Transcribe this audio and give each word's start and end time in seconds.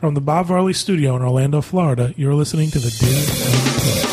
From 0.00 0.14
the 0.14 0.22
Bob 0.22 0.46
Varley 0.46 0.72
Studio 0.72 1.14
in 1.14 1.20
Orlando, 1.20 1.60
Florida, 1.60 2.14
you're 2.16 2.32
listening 2.32 2.70
to 2.70 2.78
the 2.78 2.88
Diz 2.88 3.28
Unplugged. 3.28 4.10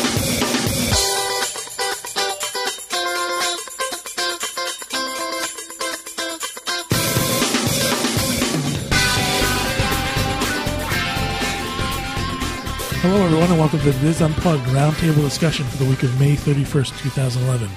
Hello, 13.00 13.24
everyone, 13.24 13.48
and 13.48 13.58
welcome 13.58 13.78
to 13.78 13.90
the 13.90 13.98
Diz 14.00 14.20
Unplugged 14.20 14.64
roundtable 14.66 15.22
discussion 15.22 15.64
for 15.64 15.78
the 15.78 15.88
week 15.88 16.02
of 16.02 16.20
May 16.20 16.36
31st, 16.36 17.00
2011. 17.00 17.70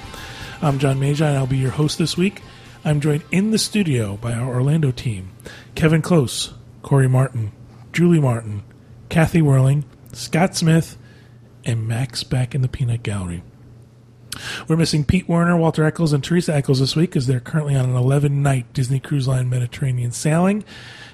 I'm 0.60 0.78
John 0.78 1.00
Magi, 1.00 1.26
and 1.26 1.38
I'll 1.38 1.46
be 1.46 1.56
your 1.56 1.70
host 1.70 1.96
this 1.96 2.18
week. 2.18 2.42
I'm 2.84 3.00
joined 3.00 3.22
in 3.30 3.52
the 3.52 3.58
studio 3.58 4.18
by 4.18 4.34
our 4.34 4.54
Orlando 4.54 4.90
team 4.90 5.30
Kevin 5.74 6.02
Close, 6.02 6.52
Corey 6.82 7.08
Martin, 7.08 7.52
Julie 7.92 8.20
Martin, 8.20 8.62
Kathy 9.08 9.42
Whirling, 9.42 9.84
Scott 10.12 10.56
Smith, 10.56 10.96
and 11.64 11.86
Max 11.86 12.24
back 12.24 12.54
in 12.54 12.62
the 12.62 12.68
Peanut 12.68 13.02
Gallery. 13.02 13.42
We're 14.66 14.76
missing 14.76 15.04
Pete 15.04 15.28
Werner, 15.28 15.56
Walter 15.56 15.84
Eccles, 15.84 16.12
and 16.12 16.24
Teresa 16.24 16.54
Eccles 16.54 16.80
this 16.80 16.96
week 16.96 17.10
because 17.10 17.26
they're 17.26 17.40
currently 17.40 17.76
on 17.76 17.90
an 17.90 17.94
11 17.94 18.42
night 18.42 18.72
Disney 18.72 18.98
Cruise 18.98 19.28
Line 19.28 19.50
Mediterranean 19.50 20.10
sailing 20.10 20.64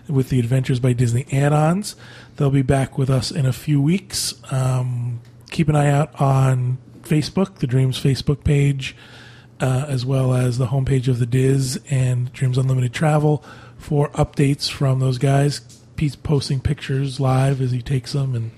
with 0.08 0.30
the 0.30 0.38
Adventures 0.38 0.80
by 0.80 0.92
Disney 0.92 1.26
add 1.32 1.52
ons. 1.52 1.96
They'll 2.36 2.50
be 2.50 2.62
back 2.62 2.96
with 2.96 3.10
us 3.10 3.30
in 3.30 3.44
a 3.44 3.52
few 3.52 3.82
weeks. 3.82 4.34
Um, 4.52 5.20
keep 5.50 5.68
an 5.68 5.76
eye 5.76 5.90
out 5.90 6.18
on 6.20 6.78
Facebook, 7.02 7.56
the 7.56 7.66
Dreams 7.66 8.00
Facebook 8.00 8.44
page, 8.44 8.96
uh, 9.60 9.86
as 9.88 10.06
well 10.06 10.32
as 10.32 10.58
the 10.58 10.68
homepage 10.68 11.08
of 11.08 11.18
the 11.18 11.26
Diz 11.26 11.80
and 11.90 12.32
Dreams 12.32 12.56
Unlimited 12.56 12.92
Travel 12.92 13.44
for 13.76 14.10
updates 14.10 14.70
from 14.70 15.00
those 15.00 15.18
guys. 15.18 15.77
Pete's 15.98 16.16
posting 16.16 16.60
pictures 16.60 17.18
live 17.18 17.60
as 17.60 17.72
he 17.72 17.82
takes 17.82 18.12
them 18.12 18.34
and 18.34 18.50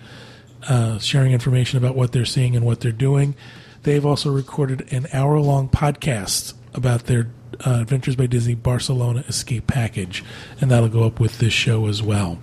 uh, 0.69 0.99
sharing 0.99 1.33
information 1.33 1.79
about 1.79 1.97
what 1.97 2.13
they're 2.13 2.27
seeing 2.27 2.55
and 2.55 2.67
what 2.67 2.81
they're 2.81 2.93
doing. 2.93 3.35
They've 3.83 4.05
also 4.05 4.31
recorded 4.31 4.93
an 4.93 5.07
hour 5.15 5.41
long 5.41 5.71
podcast 5.71 6.53
about 6.75 7.07
their 7.07 7.29
uh, 7.67 7.79
Adventures 7.81 8.15
by 8.15 8.27
Disney 8.27 8.55
Barcelona 8.55 9.25
Escape 9.27 9.67
Package, 9.67 10.23
and 10.61 10.71
that'll 10.71 10.91
go 10.91 11.05
up 11.05 11.19
with 11.19 11.39
this 11.39 11.55
show 11.55 11.87
as 11.87 12.03
well. 12.03 12.39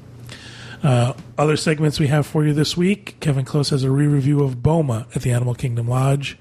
Uh, 0.81 1.13
other 1.37 1.57
segments 1.57 1.99
we 1.99 2.07
have 2.07 2.25
for 2.25 2.45
you 2.45 2.53
this 2.53 2.75
week 2.75 3.19
Kevin 3.19 3.45
Close 3.45 3.69
has 3.69 3.83
a 3.83 3.91
re 3.91 4.07
review 4.07 4.43
of 4.43 4.63
Boma 4.63 5.07
at 5.15 5.21
the 5.21 5.31
Animal 5.31 5.53
Kingdom 5.53 5.87
Lodge. 5.87 6.37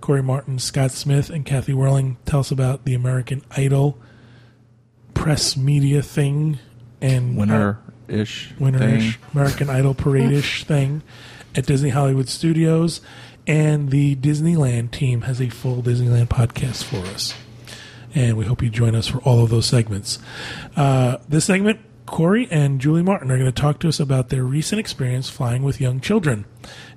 Corey 0.00 0.22
Martin, 0.22 0.60
Scott 0.60 0.92
Smith, 0.92 1.30
and 1.30 1.44
Kathy 1.44 1.74
Whirling 1.74 2.16
tell 2.24 2.40
us 2.40 2.52
about 2.52 2.84
the 2.84 2.94
American 2.94 3.42
Idol 3.50 3.98
press 5.14 5.56
media 5.56 6.00
thing 6.00 6.60
and 7.00 7.36
winner 7.36 7.80
ish, 8.08 8.52
winner 8.58 8.82
ish, 8.82 9.18
American 9.32 9.70
Idol 9.70 9.94
parade 10.04 10.32
ish 10.32 10.64
thing 10.64 11.02
at 11.54 11.66
Disney 11.66 11.90
Hollywood 11.90 12.28
Studios. 12.28 13.00
And 13.46 13.90
the 13.90 14.14
Disneyland 14.16 14.90
team 14.90 15.22
has 15.22 15.40
a 15.40 15.48
full 15.48 15.82
Disneyland 15.82 16.28
podcast 16.28 16.84
for 16.84 16.98
us. 17.14 17.34
And 18.14 18.36
we 18.36 18.44
hope 18.44 18.62
you 18.62 18.68
join 18.68 18.94
us 18.94 19.06
for 19.06 19.18
all 19.18 19.42
of 19.42 19.50
those 19.50 19.66
segments. 19.66 20.18
Uh, 20.76 21.16
this 21.28 21.46
segment, 21.46 21.80
Corey 22.04 22.48
and 22.50 22.80
Julie 22.80 23.02
Martin 23.02 23.30
are 23.30 23.38
going 23.38 23.50
to 23.50 23.60
talk 23.60 23.80
to 23.80 23.88
us 23.88 24.00
about 24.00 24.28
their 24.28 24.44
recent 24.44 24.80
experience 24.80 25.28
flying 25.30 25.62
with 25.62 25.80
young 25.80 26.00
children. 26.00 26.44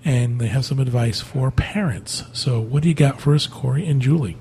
And 0.03 0.40
they 0.40 0.48
have 0.48 0.66
some 0.66 0.80
advice 0.80 1.22
for 1.22 1.52
parents. 1.52 2.23
So, 2.34 2.59
what 2.59 2.84
do 2.84 2.90
you 2.90 2.96
got 2.96 3.22
for 3.22 3.34
us, 3.34 3.48
Corey 3.48 3.86
and 3.86 4.02
Julie? 4.02 4.38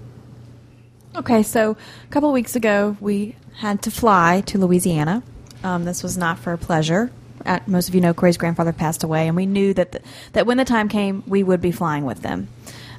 Okay, 1.16 1.42
so 1.42 1.72
a 1.72 2.06
couple 2.10 2.28
of 2.28 2.34
weeks 2.34 2.54
ago, 2.54 2.96
we 3.00 3.36
had 3.56 3.82
to 3.82 3.90
fly 3.90 4.42
to 4.46 4.58
Louisiana. 4.58 5.22
Um, 5.64 5.84
this 5.84 6.02
was 6.02 6.16
not 6.16 6.38
for 6.38 6.56
pleasure. 6.56 7.10
At, 7.44 7.66
most 7.68 7.88
of 7.88 7.94
you 7.94 8.00
know 8.00 8.12
Corey's 8.12 8.36
grandfather 8.36 8.72
passed 8.72 9.02
away, 9.02 9.26
and 9.26 9.36
we 9.36 9.46
knew 9.46 9.72
that 9.74 9.92
the, 9.92 10.00
that 10.32 10.46
when 10.46 10.56
the 10.56 10.64
time 10.64 10.88
came, 10.88 11.22
we 11.26 11.42
would 11.42 11.60
be 11.60 11.72
flying 11.72 12.04
with 12.04 12.22
them. 12.22 12.48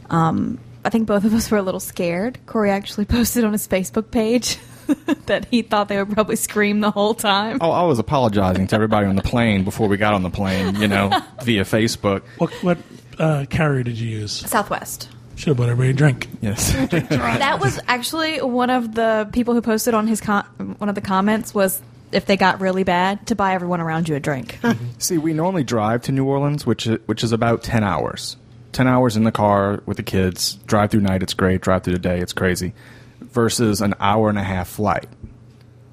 Um, 0.09 0.59
I 0.83 0.89
think 0.89 1.07
both 1.07 1.25
of 1.25 1.33
us 1.33 1.49
were 1.51 1.57
a 1.57 1.61
little 1.61 1.79
scared. 1.79 2.39
Corey 2.45 2.71
actually 2.71 3.05
posted 3.17 3.43
on 3.43 3.51
his 3.51 3.67
Facebook 3.67 4.11
page 4.11 4.57
that 5.27 5.45
he 5.45 5.61
thought 5.61 5.87
they 5.87 5.97
would 5.97 6.11
probably 6.11 6.35
scream 6.35 6.79
the 6.79 6.91
whole 6.91 7.13
time. 7.13 7.59
Oh, 7.61 7.71
I 7.71 7.83
was 7.83 7.99
apologizing 7.99 8.67
to 8.67 8.75
everybody 8.75 9.07
on 9.07 9.15
the 9.15 9.21
plane 9.21 9.63
before 9.63 9.87
we 9.87 9.97
got 9.97 10.13
on 10.13 10.23
the 10.23 10.29
plane, 10.29 10.75
you 10.75 10.87
know, 10.87 11.09
via 11.43 11.63
Facebook. 11.63 12.23
What, 12.37 12.51
what 12.63 12.77
uh, 13.19 13.45
carrier 13.49 13.83
did 13.83 13.97
you 13.97 14.09
use? 14.09 14.31
Southwest. 14.31 15.09
Should 15.35 15.49
have 15.49 15.57
bought 15.57 15.69
everybody 15.69 15.91
a 15.91 15.93
drink. 15.93 16.27
Yes. 16.41 16.71
that 16.73 17.59
was 17.59 17.79
actually 17.87 18.41
one 18.41 18.69
of 18.69 18.93
the 18.93 19.29
people 19.31 19.53
who 19.53 19.61
posted 19.61 19.93
on 19.93 20.07
his 20.07 20.21
con- 20.21 20.45
one 20.77 20.89
of 20.89 20.95
the 20.95 21.01
comments 21.01 21.53
was 21.53 21.81
if 22.11 22.25
they 22.25 22.37
got 22.37 22.61
really 22.61 22.83
bad 22.83 23.27
to 23.27 23.35
buy 23.35 23.53
everyone 23.53 23.81
around 23.81 24.09
you 24.09 24.15
a 24.15 24.19
drink. 24.19 24.59
See, 24.97 25.17
we 25.17 25.33
normally 25.33 25.63
drive 25.63 26.01
to 26.03 26.11
New 26.11 26.25
Orleans, 26.25 26.65
which 26.65 26.87
is, 26.87 26.99
which 27.05 27.23
is 27.23 27.31
about 27.31 27.63
ten 27.63 27.83
hours. 27.83 28.37
Ten 28.71 28.87
hours 28.87 29.17
in 29.17 29.23
the 29.23 29.31
car 29.31 29.81
with 29.85 29.97
the 29.97 30.03
kids. 30.03 30.55
Drive 30.65 30.91
through 30.91 31.01
night, 31.01 31.23
it's 31.23 31.33
great. 31.33 31.61
Drive 31.61 31.83
through 31.83 31.93
the 31.93 31.99
day, 31.99 32.19
it's 32.19 32.33
crazy. 32.33 32.73
Versus 33.19 33.81
an 33.81 33.95
hour 33.99 34.29
and 34.29 34.37
a 34.37 34.43
half 34.43 34.67
flight. 34.67 35.07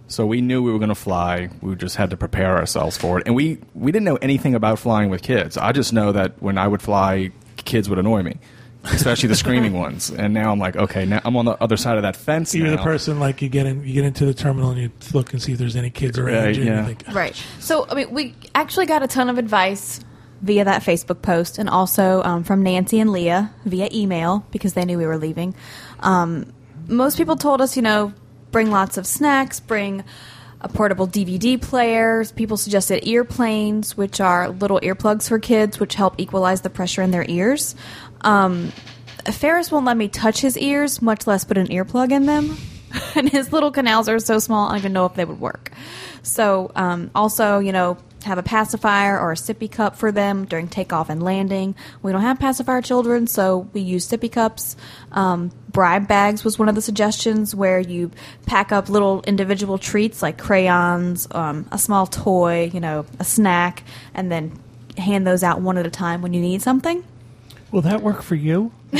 So 0.06 0.24
we 0.24 0.40
knew 0.40 0.62
we 0.62 0.72
were 0.72 0.78
going 0.78 0.88
to 0.88 0.94
fly. 0.94 1.50
We 1.60 1.74
just 1.76 1.96
had 1.96 2.10
to 2.10 2.16
prepare 2.16 2.56
ourselves 2.56 2.96
for 2.96 3.18
it, 3.18 3.26
and 3.26 3.34
we 3.34 3.58
we 3.74 3.92
didn't 3.92 4.04
know 4.04 4.16
anything 4.16 4.54
about 4.54 4.78
flying 4.78 5.10
with 5.10 5.22
kids. 5.22 5.56
I 5.56 5.72
just 5.72 5.92
know 5.92 6.12
that 6.12 6.40
when 6.42 6.56
I 6.56 6.66
would 6.66 6.80
fly, 6.80 7.30
kids 7.56 7.88
would 7.88 7.98
annoy 7.98 8.22
me 8.22 8.38
especially 8.84 9.28
the 9.28 9.34
screaming 9.36 9.72
ones. 9.78 10.10
And 10.10 10.32
now 10.34 10.50
I'm 10.52 10.58
like, 10.58 10.76
okay, 10.76 11.04
now 11.04 11.20
I'm 11.24 11.36
on 11.36 11.44
the 11.44 11.60
other 11.62 11.76
side 11.76 11.96
of 11.96 12.02
that 12.02 12.16
fence. 12.16 12.54
You're 12.54 12.68
now. 12.68 12.76
the 12.76 12.82
person 12.82 13.18
like 13.20 13.42
you 13.42 13.48
get 13.48 13.66
in, 13.66 13.84
you 13.86 13.94
get 13.94 14.04
into 14.04 14.24
the 14.26 14.34
terminal 14.34 14.70
and 14.70 14.80
you 14.80 14.90
look 15.12 15.32
and 15.32 15.42
see 15.42 15.52
if 15.52 15.58
there's 15.58 15.76
any 15.76 15.90
kids 15.90 16.18
around 16.18 16.44
Right, 16.44 16.56
you. 16.56 16.64
yeah. 16.64 16.84
think, 16.86 17.04
"Ah, 17.08 17.12
right. 17.12 17.44
So 17.60 17.86
I 17.90 17.94
mean, 17.94 18.10
we 18.10 18.34
actually 18.54 18.86
got 18.86 19.02
a 19.02 19.06
ton 19.08 19.28
of 19.28 19.38
advice 19.38 20.00
via 20.40 20.64
that 20.64 20.82
Facebook 20.82 21.20
post, 21.20 21.58
and 21.58 21.68
also 21.68 22.22
um, 22.22 22.44
from 22.44 22.62
Nancy 22.62 23.00
and 23.00 23.10
Leah 23.10 23.52
via 23.64 23.88
email 23.92 24.46
because 24.52 24.74
they 24.74 24.84
knew 24.84 24.96
we 24.96 25.06
were 25.06 25.18
leaving. 25.18 25.54
Um, 26.00 26.52
most 26.86 27.16
people 27.16 27.34
told 27.36 27.60
us, 27.60 27.74
you 27.76 27.82
know, 27.82 28.12
bring 28.52 28.70
lots 28.70 28.96
of 28.96 29.06
snacks, 29.06 29.58
bring 29.58 30.04
a 30.60 30.68
portable 30.68 31.06
DVD 31.06 31.60
player. 31.60 32.24
People 32.36 32.56
suggested 32.56 33.02
earplanes, 33.04 33.90
which 33.96 34.20
are 34.20 34.48
little 34.48 34.80
earplugs 34.80 35.28
for 35.28 35.38
kids, 35.38 35.78
which 35.80 35.94
help 35.94 36.14
equalize 36.18 36.60
the 36.62 36.70
pressure 36.70 37.02
in 37.02 37.10
their 37.10 37.24
ears. 37.28 37.74
Um, 38.22 38.72
Ferris 39.32 39.70
won't 39.70 39.86
let 39.86 39.96
me 39.96 40.08
touch 40.08 40.40
his 40.40 40.56
ears, 40.56 41.02
much 41.02 41.26
less 41.26 41.44
put 41.44 41.58
an 41.58 41.68
earplug 41.68 42.12
in 42.12 42.26
them. 42.26 42.56
and 43.14 43.28
his 43.28 43.52
little 43.52 43.70
canals 43.70 44.08
are 44.08 44.18
so 44.18 44.38
small, 44.38 44.68
I 44.68 44.70
don't 44.70 44.78
even 44.78 44.92
know 44.92 45.06
if 45.06 45.14
they 45.14 45.24
would 45.24 45.40
work. 45.40 45.72
So, 46.22 46.70
um, 46.74 47.10
also, 47.14 47.58
you 47.58 47.72
know, 47.72 47.98
have 48.24 48.38
a 48.38 48.42
pacifier 48.42 49.18
or 49.18 49.32
a 49.32 49.36
sippy 49.36 49.70
cup 49.70 49.96
for 49.96 50.10
them 50.10 50.44
during 50.44 50.68
takeoff 50.68 51.08
and 51.08 51.22
landing. 51.22 51.74
We 52.02 52.12
don't 52.12 52.22
have 52.22 52.38
pacifier 52.38 52.82
children, 52.82 53.26
so 53.26 53.68
we 53.72 53.80
use 53.80 54.08
sippy 54.08 54.30
cups. 54.30 54.76
Um, 55.12 55.52
bribe 55.70 56.08
bags 56.08 56.44
was 56.44 56.58
one 56.58 56.68
of 56.68 56.74
the 56.74 56.82
suggestions 56.82 57.54
where 57.54 57.78
you 57.78 58.10
pack 58.46 58.72
up 58.72 58.88
little 58.88 59.22
individual 59.22 59.78
treats 59.78 60.22
like 60.22 60.38
crayons, 60.38 61.28
um, 61.30 61.68
a 61.70 61.78
small 61.78 62.06
toy, 62.06 62.70
you 62.72 62.80
know, 62.80 63.06
a 63.20 63.24
snack, 63.24 63.84
and 64.14 64.32
then 64.32 64.58
hand 64.96 65.26
those 65.26 65.44
out 65.44 65.60
one 65.60 65.78
at 65.78 65.86
a 65.86 65.90
time 65.90 66.22
when 66.22 66.34
you 66.34 66.40
need 66.40 66.60
something. 66.60 67.04
Will 67.70 67.82
that 67.82 68.02
work 68.02 68.22
for 68.22 68.34
you? 68.34 68.72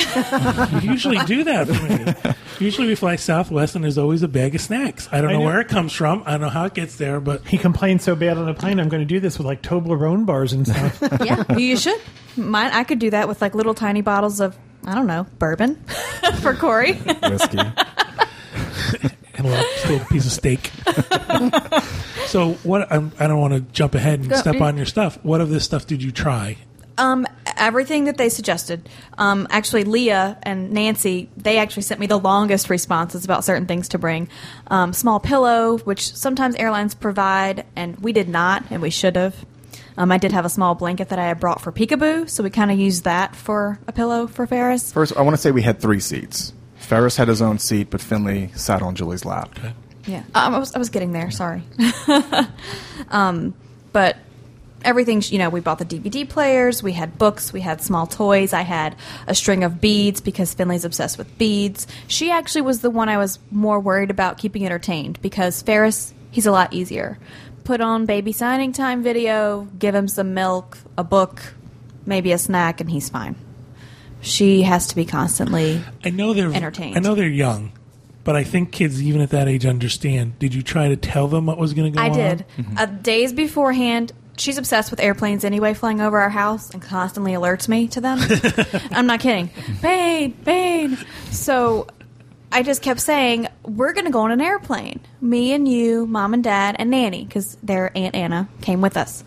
You 0.83 0.91
usually 0.93 1.19
do 1.25 1.45
that 1.45 1.67
for 1.67 2.33
me. 2.33 2.35
Usually 2.61 2.89
we 2.89 2.95
fly 2.95 3.17
Southwest 3.17 3.75
and 3.75 3.83
there's 3.85 3.97
always 3.99 4.23
a 4.23 4.29
bag 4.29 4.55
of 4.55 4.61
snacks. 4.61 5.09
I 5.11 5.21
don't 5.23 5.31
I 5.31 5.33
know, 5.33 5.39
know. 5.41 5.45
where 5.47 5.61
it 5.61 5.69
comes 5.69 5.93
from. 5.95 6.23
I 6.27 6.33
don't 6.33 6.41
know 6.43 6.49
how 6.51 6.67
it 6.67 6.75
gets 6.75 6.97
there, 6.97 7.21
but 7.21 7.47
He 7.47 7.57
complained 7.57 8.03
so 8.03 8.15
bad 8.15 8.37
on 8.37 8.45
the 8.47 8.53
plane. 8.55 8.79
I'm 8.81 8.89
going 8.91 9.01
to 9.01 9.07
do 9.07 9.19
this 9.21 9.39
with 9.39 9.47
like 9.47 9.63
Toblerone 9.63 10.27
bars 10.27 10.53
and 10.53 10.67
stuff. 10.67 10.99
yeah, 11.25 11.57
you 11.57 11.77
should. 11.77 11.99
Mine, 12.37 12.71
I 12.73 12.85
could 12.85 12.99
do 12.99 13.09
that 13.11 13.29
with 13.29 13.41
like 13.41 13.55
little 13.55 13.75
tiny 13.75 14.03
bottles 14.03 14.41
of 14.41 14.57
I 14.85 14.95
don't 14.95 15.07
know 15.07 15.27
bourbon 15.39 15.77
for 16.43 16.53
Corey. 16.55 16.93
whiskey. 16.95 17.59
and 17.59 19.47
a 19.47 19.49
little, 19.49 19.65
little 19.91 20.07
piece 20.09 20.27
of 20.27 20.33
steak. 20.33 20.71
so 22.27 22.53
what? 22.63 22.91
I'm, 22.93 23.13
I 23.19 23.27
don't 23.27 23.41
want 23.41 23.55
to 23.55 23.61
jump 23.73 23.95
ahead 23.95 24.21
and 24.21 24.29
Go- 24.29 24.37
step 24.37 24.61
on 24.61 24.77
your 24.77 24.87
stuff. 24.87 25.19
What 25.25 25.41
of 25.41 25.49
this 25.49 25.65
stuff 25.65 25.87
did 25.87 26.03
you 26.03 26.13
try? 26.13 26.59
Um, 26.99 27.27
everything 27.59 28.05
that 28.05 28.17
they 28.17 28.29
suggested. 28.29 28.89
Um, 29.17 29.47
actually, 29.51 29.85
Leah 29.85 30.39
and 30.43 30.73
Nancy, 30.73 31.29
they 31.37 31.59
actually 31.59 31.83
sent 31.83 32.01
me 32.01 32.07
the 32.07 32.19
longest 32.19 32.71
responses 32.71 33.25
about 33.25 33.45
certain 33.45 33.67
things 33.67 33.89
to 33.89 33.99
bring. 33.99 34.29
Um, 34.69 34.93
small 34.93 35.21
pillow, 35.21 35.79
which 35.79 36.15
sometimes 36.15 36.55
airlines 36.57 36.95
provide, 36.95 37.67
and 37.77 37.99
we 38.01 38.13
did 38.13 38.29
not, 38.29 38.65
and 38.71 38.81
we 38.83 38.91
should 38.91 39.17
have. 39.17 39.35
Um, 39.97 40.13
I 40.13 40.19
did 40.19 40.31
have 40.31 40.45
a 40.45 40.49
small 40.49 40.77
blanket 40.77 41.09
that 41.09 41.19
I 41.19 41.27
had 41.27 41.41
brought 41.41 41.61
for 41.61 41.73
Peekaboo, 41.73 42.31
so 42.31 42.45
we 42.45 42.51
kind 42.51 42.71
of 42.71 42.79
used 42.79 43.05
that 43.05 43.35
for 43.35 43.81
a 43.89 43.93
pillow 43.93 44.29
for 44.29 44.47
Ferris. 44.47 44.93
First, 44.93 45.17
I 45.17 45.23
want 45.23 45.35
to 45.35 45.43
say 45.43 45.51
we 45.51 45.63
had 45.63 45.81
three 45.81 45.99
seats. 45.99 46.53
Ferris 46.77 47.17
had 47.17 47.27
his 47.27 47.43
own 47.43 47.59
seat, 47.59 47.91
but 47.91 48.01
Finley 48.01 48.51
sat 48.55 48.81
on 48.81 48.95
Julie's 48.95 49.25
lap. 49.25 49.51
Okay. 49.59 49.75
Yeah, 50.07 50.23
um, 50.35 50.55
I 50.55 50.59
was 50.59 50.75
I 50.75 50.79
was 50.79 50.89
getting 50.89 51.13
there. 51.13 51.31
Sorry, 51.31 51.63
um, 53.11 53.55
but 53.93 54.17
everything 54.85 55.23
you 55.27 55.39
know, 55.39 55.51
we 55.51 55.61
bought 55.61 55.79
the 55.79 55.85
DVD 55.85 56.29
players, 56.29 56.83
we 56.83 56.93
had 56.93 57.19
books, 57.19 57.53
we 57.53 57.61
had 57.61 57.83
small 57.83 58.07
toys. 58.07 58.53
I 58.53 58.63
had 58.63 58.97
a 59.27 59.35
string 59.35 59.65
of 59.65 59.81
beads 59.81 60.21
because 60.21 60.55
Finley's 60.55 60.85
obsessed 60.85 61.19
with 61.19 61.37
beads. 61.39 61.87
She 62.07 62.31
actually 62.31 62.63
was 62.63 62.81
the 62.81 62.91
one 62.91 63.09
I 63.09 63.19
was 63.19 63.39
more 63.51 63.81
worried 63.81 64.11
about 64.11 64.39
keeping 64.39 64.65
entertained 64.65 65.21
because 65.23 65.63
Ferris 65.63 66.15
he's 66.31 66.47
a 66.47 66.53
lot 66.53 66.73
easier. 66.73 67.19
put 67.65 67.81
on 67.81 68.07
baby 68.07 68.33
signing 68.33 68.73
time 68.73 69.03
video, 69.03 69.69
give 69.79 69.95
him 69.95 70.09
some 70.09 70.35
milk, 70.35 70.79
a 70.97 71.05
book, 71.05 71.55
maybe 72.07 72.33
a 72.33 72.39
snack, 72.39 72.81
and 72.81 72.91
he's 72.91 73.09
fine. 73.09 73.37
She 74.21 74.63
has 74.63 74.87
to 74.89 74.97
be 74.97 75.05
constantly. 75.05 75.83
I 76.05 76.11
know 76.11 76.33
they're 76.33 76.53
Entertained. 76.53 76.97
I 76.97 77.01
know 77.01 77.15
they're 77.15 77.29
young, 77.29 77.73
but 78.25 78.37
I 78.37 78.45
think 78.45 78.73
kids 78.73 79.03
even 79.03 79.21
at 79.21 79.31
that 79.31 79.49
age 79.49 79.67
understand. 79.67 80.39
Did 80.39 80.55
you 80.55 80.63
try 80.63 80.89
to 80.89 80.97
tell 80.97 81.29
them 81.29 81.47
what 81.47 81.59
was 81.59 81.75
going 81.75 81.93
to 81.93 81.97
go 81.97 82.03
I 82.03 82.09
on? 82.09 82.13
I 82.13 82.15
did. 82.17 82.45
Uh, 82.77 82.87
days 82.87 83.33
beforehand, 83.33 84.13
she's 84.41 84.59
obsessed 84.59 84.91
with 84.91 85.01
airplanes 85.01 85.45
anyway, 85.45 85.75
flying 85.75 86.01
over 86.01 86.19
our 86.19 86.31
house 86.31 86.71
and 86.71 86.83
constantly 86.83 87.33
alerts 87.33 87.69
me 87.69 87.89
to 87.89 88.01
them. 88.01 88.19
I'm 88.91 89.07
not 89.07 89.21
kidding. 89.21 89.51
Pain, 89.81 90.33
pain. 90.45 90.99
So 91.31 91.87
I 92.51 92.63
just 92.63 92.83
kept 92.83 93.01
saying, 93.01 93.49
we're 93.65 93.93
going 93.93 94.07
to 94.07 94.11
go 94.11 94.21
on 94.21 94.31
an 94.31 94.41
airplane. 94.41 95.01
Me 95.21 95.53
and 95.53 95.69
you, 95.69 96.07
mom 96.07 96.35
and 96.35 96.43
dad, 96.43 96.77
and 96.79 96.91
Nanny, 96.91 97.25
because 97.25 97.57
their 97.63 97.97
Aunt 97.97 98.15
Anna 98.15 98.49
came 98.61 98.81
with 98.81 98.97
us. 98.97 99.25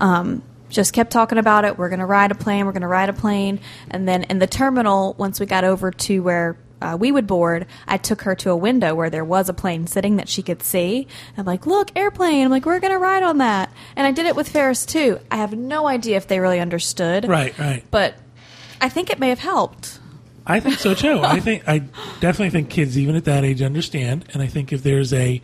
Um, 0.00 0.42
just 0.68 0.92
kept 0.92 1.10
talking 1.10 1.38
about 1.38 1.64
it. 1.64 1.78
We're 1.78 1.88
going 1.88 2.00
to 2.00 2.06
ride 2.06 2.30
a 2.30 2.34
plane. 2.34 2.66
We're 2.66 2.72
going 2.72 2.82
to 2.82 2.88
ride 2.88 3.08
a 3.08 3.14
plane. 3.14 3.60
And 3.90 4.06
then 4.06 4.24
in 4.24 4.38
the 4.38 4.46
terminal, 4.46 5.14
once 5.14 5.40
we 5.40 5.46
got 5.46 5.64
over 5.64 5.90
to 5.90 6.22
where 6.22 6.56
uh, 6.80 6.96
we 6.98 7.12
would 7.12 7.26
board, 7.26 7.66
I 7.86 7.96
took 7.96 8.22
her 8.22 8.34
to 8.36 8.50
a 8.50 8.56
window 8.56 8.94
where 8.94 9.10
there 9.10 9.24
was 9.24 9.48
a 9.48 9.54
plane 9.54 9.86
sitting 9.86 10.16
that 10.16 10.28
she 10.28 10.42
could 10.42 10.62
see. 10.62 11.08
I'm 11.36 11.44
like, 11.44 11.66
look, 11.66 11.90
airplane. 11.96 12.44
I'm 12.44 12.50
like, 12.50 12.66
we're 12.66 12.80
going 12.80 12.92
to 12.92 12.98
ride 12.98 13.22
on 13.22 13.38
that. 13.38 13.72
And 13.96 14.06
I 14.06 14.12
did 14.12 14.26
it 14.26 14.36
with 14.36 14.48
Ferris 14.48 14.86
too. 14.86 15.18
I 15.30 15.36
have 15.36 15.56
no 15.56 15.86
idea 15.86 16.16
if 16.16 16.26
they 16.26 16.40
really 16.40 16.60
understood. 16.60 17.28
Right, 17.28 17.56
right. 17.58 17.84
But 17.90 18.14
I 18.80 18.88
think 18.88 19.10
it 19.10 19.18
may 19.18 19.30
have 19.30 19.38
helped. 19.38 19.98
I 20.46 20.60
think 20.60 20.78
so 20.78 20.94
too. 20.94 21.20
I 21.22 21.40
think 21.40 21.68
I 21.68 21.80
definitely 22.20 22.50
think 22.50 22.70
kids 22.70 22.96
even 22.96 23.16
at 23.16 23.26
that 23.26 23.44
age 23.44 23.60
understand, 23.60 24.24
and 24.32 24.42
I 24.42 24.46
think 24.46 24.72
if 24.72 24.82
there's 24.82 25.12
a 25.12 25.42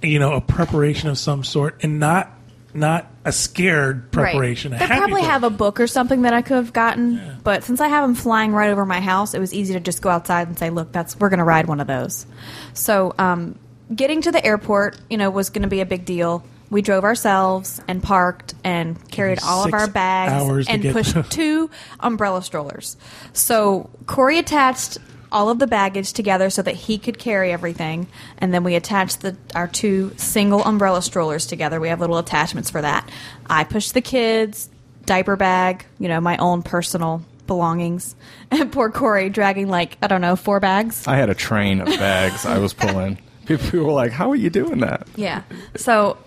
you 0.00 0.20
know 0.20 0.34
a 0.34 0.40
preparation 0.40 1.08
of 1.08 1.18
some 1.18 1.42
sort, 1.42 1.82
and 1.82 1.98
not 1.98 2.37
not 2.74 3.10
a 3.24 3.32
scared 3.32 4.10
preparation, 4.12 4.72
Right. 4.72 4.80
They 4.80 4.86
probably 4.86 5.22
have 5.22 5.42
a 5.44 5.50
book 5.50 5.80
or 5.80 5.86
something 5.86 6.22
that 6.22 6.34
I 6.34 6.42
could 6.42 6.56
have 6.56 6.72
gotten, 6.72 7.38
but 7.42 7.64
since 7.64 7.80
I 7.80 7.88
have 7.88 8.04
them 8.04 8.14
flying 8.14 8.52
right 8.52 8.70
over 8.70 8.84
my 8.84 9.00
house, 9.00 9.34
it 9.34 9.38
was 9.38 9.52
easy 9.54 9.74
to 9.74 9.80
just 9.80 10.02
go 10.02 10.10
outside 10.10 10.48
and 10.48 10.58
say, 10.58 10.70
"Look, 10.70 10.92
that's 10.92 11.18
we're 11.18 11.28
going 11.30 11.38
to 11.38 11.44
ride 11.44 11.66
one 11.66 11.80
of 11.80 11.86
those." 11.86 12.26
So, 12.74 13.14
um, 13.18 13.58
getting 13.94 14.20
to 14.22 14.32
the 14.32 14.44
airport, 14.44 14.98
you 15.08 15.16
know, 15.16 15.30
was 15.30 15.50
going 15.50 15.62
to 15.62 15.68
be 15.68 15.80
a 15.80 15.86
big 15.86 16.04
deal. 16.04 16.44
We 16.70 16.82
drove 16.82 17.04
ourselves 17.04 17.80
and 17.88 18.02
parked 18.02 18.54
and 18.62 18.96
carried 19.10 19.38
all 19.42 19.64
of 19.64 19.72
our 19.72 19.86
bags 19.88 20.68
and 20.68 20.82
pushed 20.92 21.16
two 21.30 21.70
umbrella 22.00 22.42
strollers. 22.42 22.98
So 23.32 23.88
Corey 24.04 24.38
attached 24.38 24.98
all 25.30 25.50
of 25.50 25.58
the 25.58 25.66
baggage 25.66 26.12
together 26.12 26.50
so 26.50 26.62
that 26.62 26.74
he 26.74 26.98
could 26.98 27.18
carry 27.18 27.52
everything, 27.52 28.06
and 28.38 28.52
then 28.52 28.64
we 28.64 28.74
attached 28.74 29.20
the 29.20 29.36
our 29.54 29.68
two 29.68 30.12
single 30.16 30.64
umbrella 30.64 31.02
strollers 31.02 31.46
together. 31.46 31.80
We 31.80 31.88
have 31.88 32.00
little 32.00 32.18
attachments 32.18 32.70
for 32.70 32.82
that. 32.82 33.08
I 33.46 33.64
pushed 33.64 33.94
the 33.94 34.00
kids, 34.00 34.68
diaper 35.04 35.36
bag, 35.36 35.86
you 35.98 36.08
know, 36.08 36.20
my 36.20 36.36
own 36.38 36.62
personal 36.62 37.24
belongings, 37.46 38.14
and 38.50 38.70
poor 38.72 38.90
Corey 38.90 39.28
dragging 39.28 39.68
like 39.68 39.98
I 40.02 40.06
don't 40.06 40.20
know 40.20 40.36
four 40.36 40.60
bags. 40.60 41.06
I 41.06 41.16
had 41.16 41.30
a 41.30 41.34
train 41.34 41.80
of 41.80 41.86
bags 41.86 42.46
I 42.46 42.58
was 42.58 42.72
pulling. 42.72 43.18
People 43.46 43.84
were 43.84 43.92
like, 43.92 44.12
"How 44.12 44.30
are 44.30 44.36
you 44.36 44.50
doing 44.50 44.80
that?" 44.80 45.08
Yeah. 45.16 45.42
So, 45.76 46.18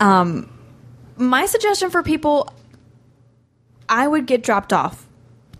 um, 0.00 0.50
my 1.16 1.44
suggestion 1.46 1.90
for 1.90 2.02
people, 2.02 2.50
I 3.86 4.08
would 4.08 4.24
get 4.24 4.42
dropped 4.42 4.72
off 4.72 5.06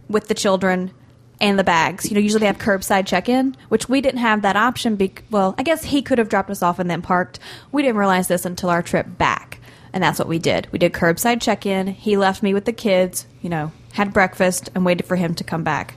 with 0.09 0.29
the 0.29 0.35
children 0.35 0.93
and 1.41 1.59
the 1.59 1.65
bags. 1.65 2.09
You 2.09 2.15
know, 2.15 2.21
usually 2.21 2.41
they 2.41 2.47
have 2.47 2.59
curbside 2.59 3.07
check-in, 3.07 3.57
which 3.69 3.89
we 3.89 4.01
didn't 4.01 4.21
have 4.21 4.43
that 4.43 4.57
option. 4.57 4.97
Bec- 4.97 5.25
well, 5.31 5.55
I 5.59 5.63
guess 5.63 5.85
he 5.85 6.03
could 6.03 6.19
have 6.19 6.29
dropped 6.29 6.51
us 6.51 6.63
off 6.63 6.79
and 6.79 6.91
then 6.91 7.03
parked. 7.03 7.39
We 7.73 7.83
didn't 7.83 7.97
realize 7.97 8.29
this 8.29 8.45
until 8.45 8.71
our 8.71 8.83
trip 8.83 9.07
back, 9.19 9.61
and 9.93 10.03
that's 10.03 10.19
what 10.19 10.29
we 10.29 10.39
did. 10.39 10.69
We 10.73 10.79
did 10.79 10.93
curbside 10.93 11.41
check-in. 11.41 11.87
He 11.89 12.17
left 12.17 12.43
me 12.43 12.55
with 12.55 12.67
the 12.67 12.73
kids. 12.73 13.27
You 13.41 13.49
know, 13.49 13.73
had 13.93 14.13
breakfast 14.13 14.71
and 14.75 14.85
waited 14.85 15.07
for 15.07 15.17
him 15.17 15.35
to 15.37 15.45
come 15.45 15.65
back. 15.65 15.95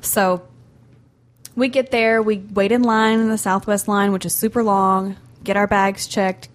So 0.00 0.42
we 1.54 1.68
get 1.68 1.90
there, 1.90 2.22
we 2.22 2.38
wait 2.38 2.72
in 2.72 2.82
line 2.82 3.20
in 3.20 3.28
the 3.28 3.38
Southwest 3.38 3.88
line, 3.88 4.12
which 4.12 4.24
is 4.24 4.34
super 4.34 4.62
long, 4.62 5.16
get 5.44 5.56
our 5.56 5.66
bags 5.66 6.06
checked, 6.06 6.48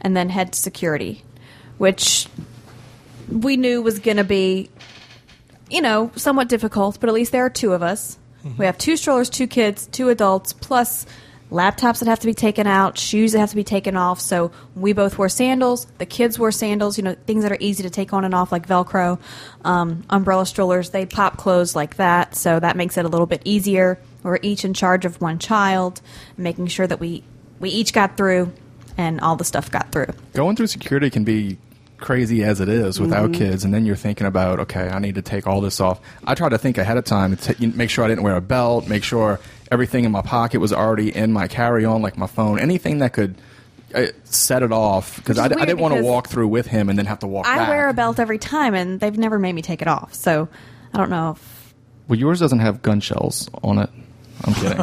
and 0.00 0.16
then 0.16 0.28
head 0.28 0.52
to 0.52 0.58
security, 0.58 1.22
which 1.78 2.26
we 3.28 3.56
knew 3.56 3.82
was 3.82 3.98
going 3.98 4.16
to 4.16 4.24
be, 4.24 4.70
you 5.70 5.80
know, 5.80 6.10
somewhat 6.16 6.48
difficult, 6.48 7.00
but 7.00 7.08
at 7.08 7.14
least 7.14 7.32
there 7.32 7.44
are 7.44 7.50
two 7.50 7.72
of 7.72 7.82
us. 7.82 8.18
We 8.56 8.64
have 8.64 8.78
two 8.78 8.96
strollers, 8.96 9.28
two 9.28 9.46
kids, 9.46 9.86
two 9.86 10.08
adults, 10.08 10.54
plus 10.54 11.04
laptops 11.50 11.98
that 11.98 12.08
have 12.08 12.20
to 12.20 12.26
be 12.26 12.34
taken 12.34 12.66
out, 12.66 12.96
shoes 12.96 13.32
that 13.32 13.40
have 13.40 13.50
to 13.50 13.56
be 13.56 13.64
taken 13.64 13.96
off. 13.96 14.20
So 14.20 14.50
we 14.74 14.92
both 14.92 15.18
wore 15.18 15.28
sandals. 15.28 15.86
The 15.98 16.06
kids 16.06 16.38
wore 16.38 16.52
sandals, 16.52 16.96
you 16.96 17.04
know, 17.04 17.16
things 17.26 17.42
that 17.42 17.52
are 17.52 17.58
easy 17.60 17.82
to 17.82 17.90
take 17.90 18.12
on 18.12 18.24
and 18.24 18.34
off, 18.34 18.52
like 18.52 18.66
Velcro. 18.66 19.20
Um, 19.64 20.04
umbrella 20.08 20.46
strollers, 20.46 20.90
they 20.90 21.06
pop 21.06 21.36
closed 21.36 21.74
like 21.74 21.96
that. 21.96 22.34
So 22.34 22.60
that 22.60 22.76
makes 22.76 22.96
it 22.96 23.04
a 23.04 23.08
little 23.08 23.26
bit 23.26 23.42
easier. 23.44 23.98
We're 24.22 24.38
each 24.42 24.64
in 24.64 24.74
charge 24.74 25.04
of 25.04 25.20
one 25.20 25.38
child, 25.38 26.00
making 26.36 26.68
sure 26.68 26.86
that 26.86 27.00
we, 27.00 27.24
we 27.58 27.70
each 27.70 27.92
got 27.92 28.16
through 28.16 28.52
and 28.96 29.20
all 29.20 29.36
the 29.36 29.44
stuff 29.44 29.70
got 29.70 29.92
through. 29.92 30.08
Going 30.32 30.56
through 30.56 30.68
security 30.68 31.10
can 31.10 31.24
be 31.24 31.58
crazy 32.00 32.42
as 32.44 32.60
it 32.60 32.68
is 32.68 32.98
without 33.00 33.32
kids, 33.32 33.64
and 33.64 33.72
then 33.72 33.84
you're 33.86 33.96
thinking 33.96 34.26
about, 34.26 34.60
okay, 34.60 34.88
I 34.88 34.98
need 34.98 35.14
to 35.16 35.22
take 35.22 35.46
all 35.46 35.60
this 35.60 35.80
off. 35.80 36.00
I 36.26 36.34
try 36.34 36.48
to 36.48 36.58
think 36.58 36.78
ahead 36.78 36.96
of 36.96 37.04
time, 37.04 37.36
to 37.36 37.54
ta- 37.54 37.66
make 37.74 37.90
sure 37.90 38.04
I 38.04 38.08
didn't 38.08 38.24
wear 38.24 38.36
a 38.36 38.40
belt, 38.40 38.88
make 38.88 39.04
sure 39.04 39.38
everything 39.70 40.04
in 40.04 40.12
my 40.12 40.22
pocket 40.22 40.58
was 40.60 40.72
already 40.72 41.14
in 41.14 41.32
my 41.32 41.46
carry-on, 41.48 42.02
like 42.02 42.16
my 42.18 42.26
phone, 42.26 42.58
anything 42.58 42.98
that 42.98 43.12
could 43.12 43.36
uh, 43.94 44.06
set 44.24 44.62
it 44.62 44.72
off, 44.72 45.16
because 45.16 45.38
I, 45.38 45.44
I 45.44 45.48
didn't 45.48 45.78
want 45.78 45.94
to 45.94 46.02
walk 46.02 46.28
through 46.28 46.48
with 46.48 46.66
him 46.66 46.88
and 46.88 46.98
then 46.98 47.06
have 47.06 47.20
to 47.20 47.26
walk 47.26 47.46
I 47.46 47.56
back. 47.56 47.68
wear 47.68 47.88
a 47.88 47.94
belt 47.94 48.18
every 48.18 48.38
time, 48.38 48.74
and 48.74 48.98
they've 49.00 49.16
never 49.18 49.38
made 49.38 49.52
me 49.52 49.62
take 49.62 49.82
it 49.82 49.88
off. 49.88 50.14
So 50.14 50.48
I 50.94 50.98
don't 50.98 51.10
know. 51.10 51.32
If, 51.32 51.74
Well, 52.08 52.18
yours 52.18 52.40
doesn't 52.40 52.60
have 52.60 52.82
gun 52.82 53.00
shells 53.00 53.48
on 53.62 53.78
it. 53.78 53.90
I'm 54.42 54.54
kidding. 54.54 54.78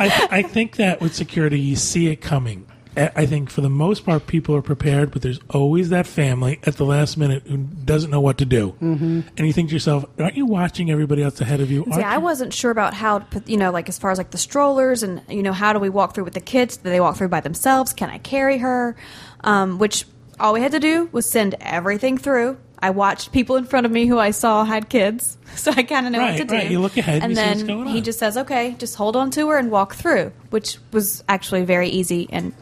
I, 0.00 0.28
I 0.30 0.42
think 0.42 0.76
that 0.76 1.00
with 1.00 1.14
security, 1.14 1.58
you 1.58 1.74
see 1.74 2.06
it 2.08 2.20
coming. 2.20 2.67
I 3.14 3.26
think 3.26 3.50
for 3.50 3.60
the 3.60 3.70
most 3.70 4.04
part, 4.04 4.26
people 4.26 4.54
are 4.56 4.62
prepared, 4.62 5.10
but 5.10 5.22
there's 5.22 5.40
always 5.50 5.90
that 5.90 6.06
family 6.06 6.58
at 6.64 6.76
the 6.76 6.84
last 6.84 7.16
minute 7.16 7.44
who 7.46 7.56
doesn't 7.58 8.10
know 8.10 8.20
what 8.20 8.38
to 8.38 8.44
do. 8.44 8.74
Mm-hmm. 8.82 9.20
And 9.36 9.46
you 9.46 9.52
think 9.52 9.68
to 9.68 9.74
yourself, 9.74 10.04
aren't 10.18 10.36
you 10.36 10.46
watching 10.46 10.90
everybody 10.90 11.22
else 11.22 11.40
ahead 11.40 11.60
of 11.60 11.70
you? 11.70 11.84
see, 11.84 11.92
Aren't 11.92 12.04
I 12.06 12.18
wasn't 12.18 12.52
sure 12.52 12.70
about 12.70 12.94
how, 12.94 13.24
you 13.46 13.56
know, 13.56 13.70
like 13.70 13.88
as 13.88 13.98
far 13.98 14.10
as 14.10 14.18
like 14.18 14.30
the 14.30 14.38
strollers 14.38 15.02
and 15.02 15.22
you 15.28 15.42
know 15.42 15.52
how 15.52 15.72
do 15.72 15.78
we 15.78 15.88
walk 15.88 16.14
through 16.14 16.24
with 16.24 16.34
the 16.34 16.40
kids? 16.40 16.76
Do 16.76 16.90
they 16.90 17.00
walk 17.00 17.16
through 17.16 17.28
by 17.28 17.40
themselves? 17.40 17.92
Can 17.92 18.10
I 18.10 18.18
carry 18.18 18.58
her? 18.58 18.96
Um, 19.42 19.78
which 19.78 20.04
all 20.40 20.52
we 20.52 20.60
had 20.60 20.72
to 20.72 20.80
do 20.80 21.08
was 21.12 21.28
send 21.28 21.54
everything 21.60 22.16
through. 22.18 22.58
I 22.80 22.90
watched 22.90 23.32
people 23.32 23.56
in 23.56 23.64
front 23.64 23.86
of 23.86 23.92
me 23.92 24.06
who 24.06 24.20
I 24.20 24.30
saw 24.30 24.64
had 24.64 24.88
kids, 24.88 25.36
so 25.56 25.72
I 25.72 25.82
kind 25.82 26.06
of 26.06 26.12
know 26.12 26.20
Right, 26.20 26.38
what 26.38 26.48
to 26.48 26.54
right. 26.54 26.66
do. 26.68 26.72
You 26.74 26.78
look 26.80 26.96
ahead 26.96 27.22
and 27.24 27.24
and 27.24 27.32
you 27.32 27.36
see 27.36 27.42
then 27.42 27.56
what's 27.56 27.66
going 27.66 27.86
he 27.88 28.00
just 28.00 28.18
says, 28.20 28.36
"Okay, 28.36 28.76
just 28.78 28.94
hold 28.94 29.16
on 29.16 29.32
to 29.32 29.48
her 29.48 29.56
and 29.58 29.68
walk 29.72 29.94
through," 29.96 30.30
which 30.50 30.78
was 30.92 31.24
actually 31.28 31.64
very 31.64 31.88
easy 31.88 32.28
and 32.30 32.52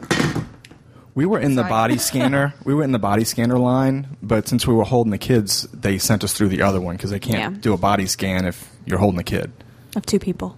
We 1.17 1.25
were 1.25 1.39
in 1.39 1.55
the 1.55 1.63
Sorry. 1.63 1.69
body 1.71 1.97
scanner. 2.09 2.53
We 2.63 2.75
were 2.75 2.83
in 2.83 2.91
the 2.91 2.99
body 2.99 3.23
scanner 3.23 3.57
line, 3.57 4.05
but 4.21 4.47
since 4.47 4.67
we 4.67 4.75
were 4.75 4.83
holding 4.83 5.09
the 5.09 5.17
kids, 5.17 5.63
they 5.73 5.97
sent 5.97 6.23
us 6.23 6.31
through 6.33 6.49
the 6.49 6.61
other 6.61 6.79
one 6.79 6.95
because 6.95 7.09
they 7.09 7.19
can't 7.19 7.55
Yeah. 7.55 7.59
do 7.59 7.73
a 7.73 7.77
body 7.77 8.05
scan 8.05 8.45
if 8.45 8.69
you're 8.85 8.99
holding 8.99 9.19
a 9.19 9.23
kid. 9.23 9.51
of 9.95 10.05
two 10.05 10.19
people. 10.19 10.55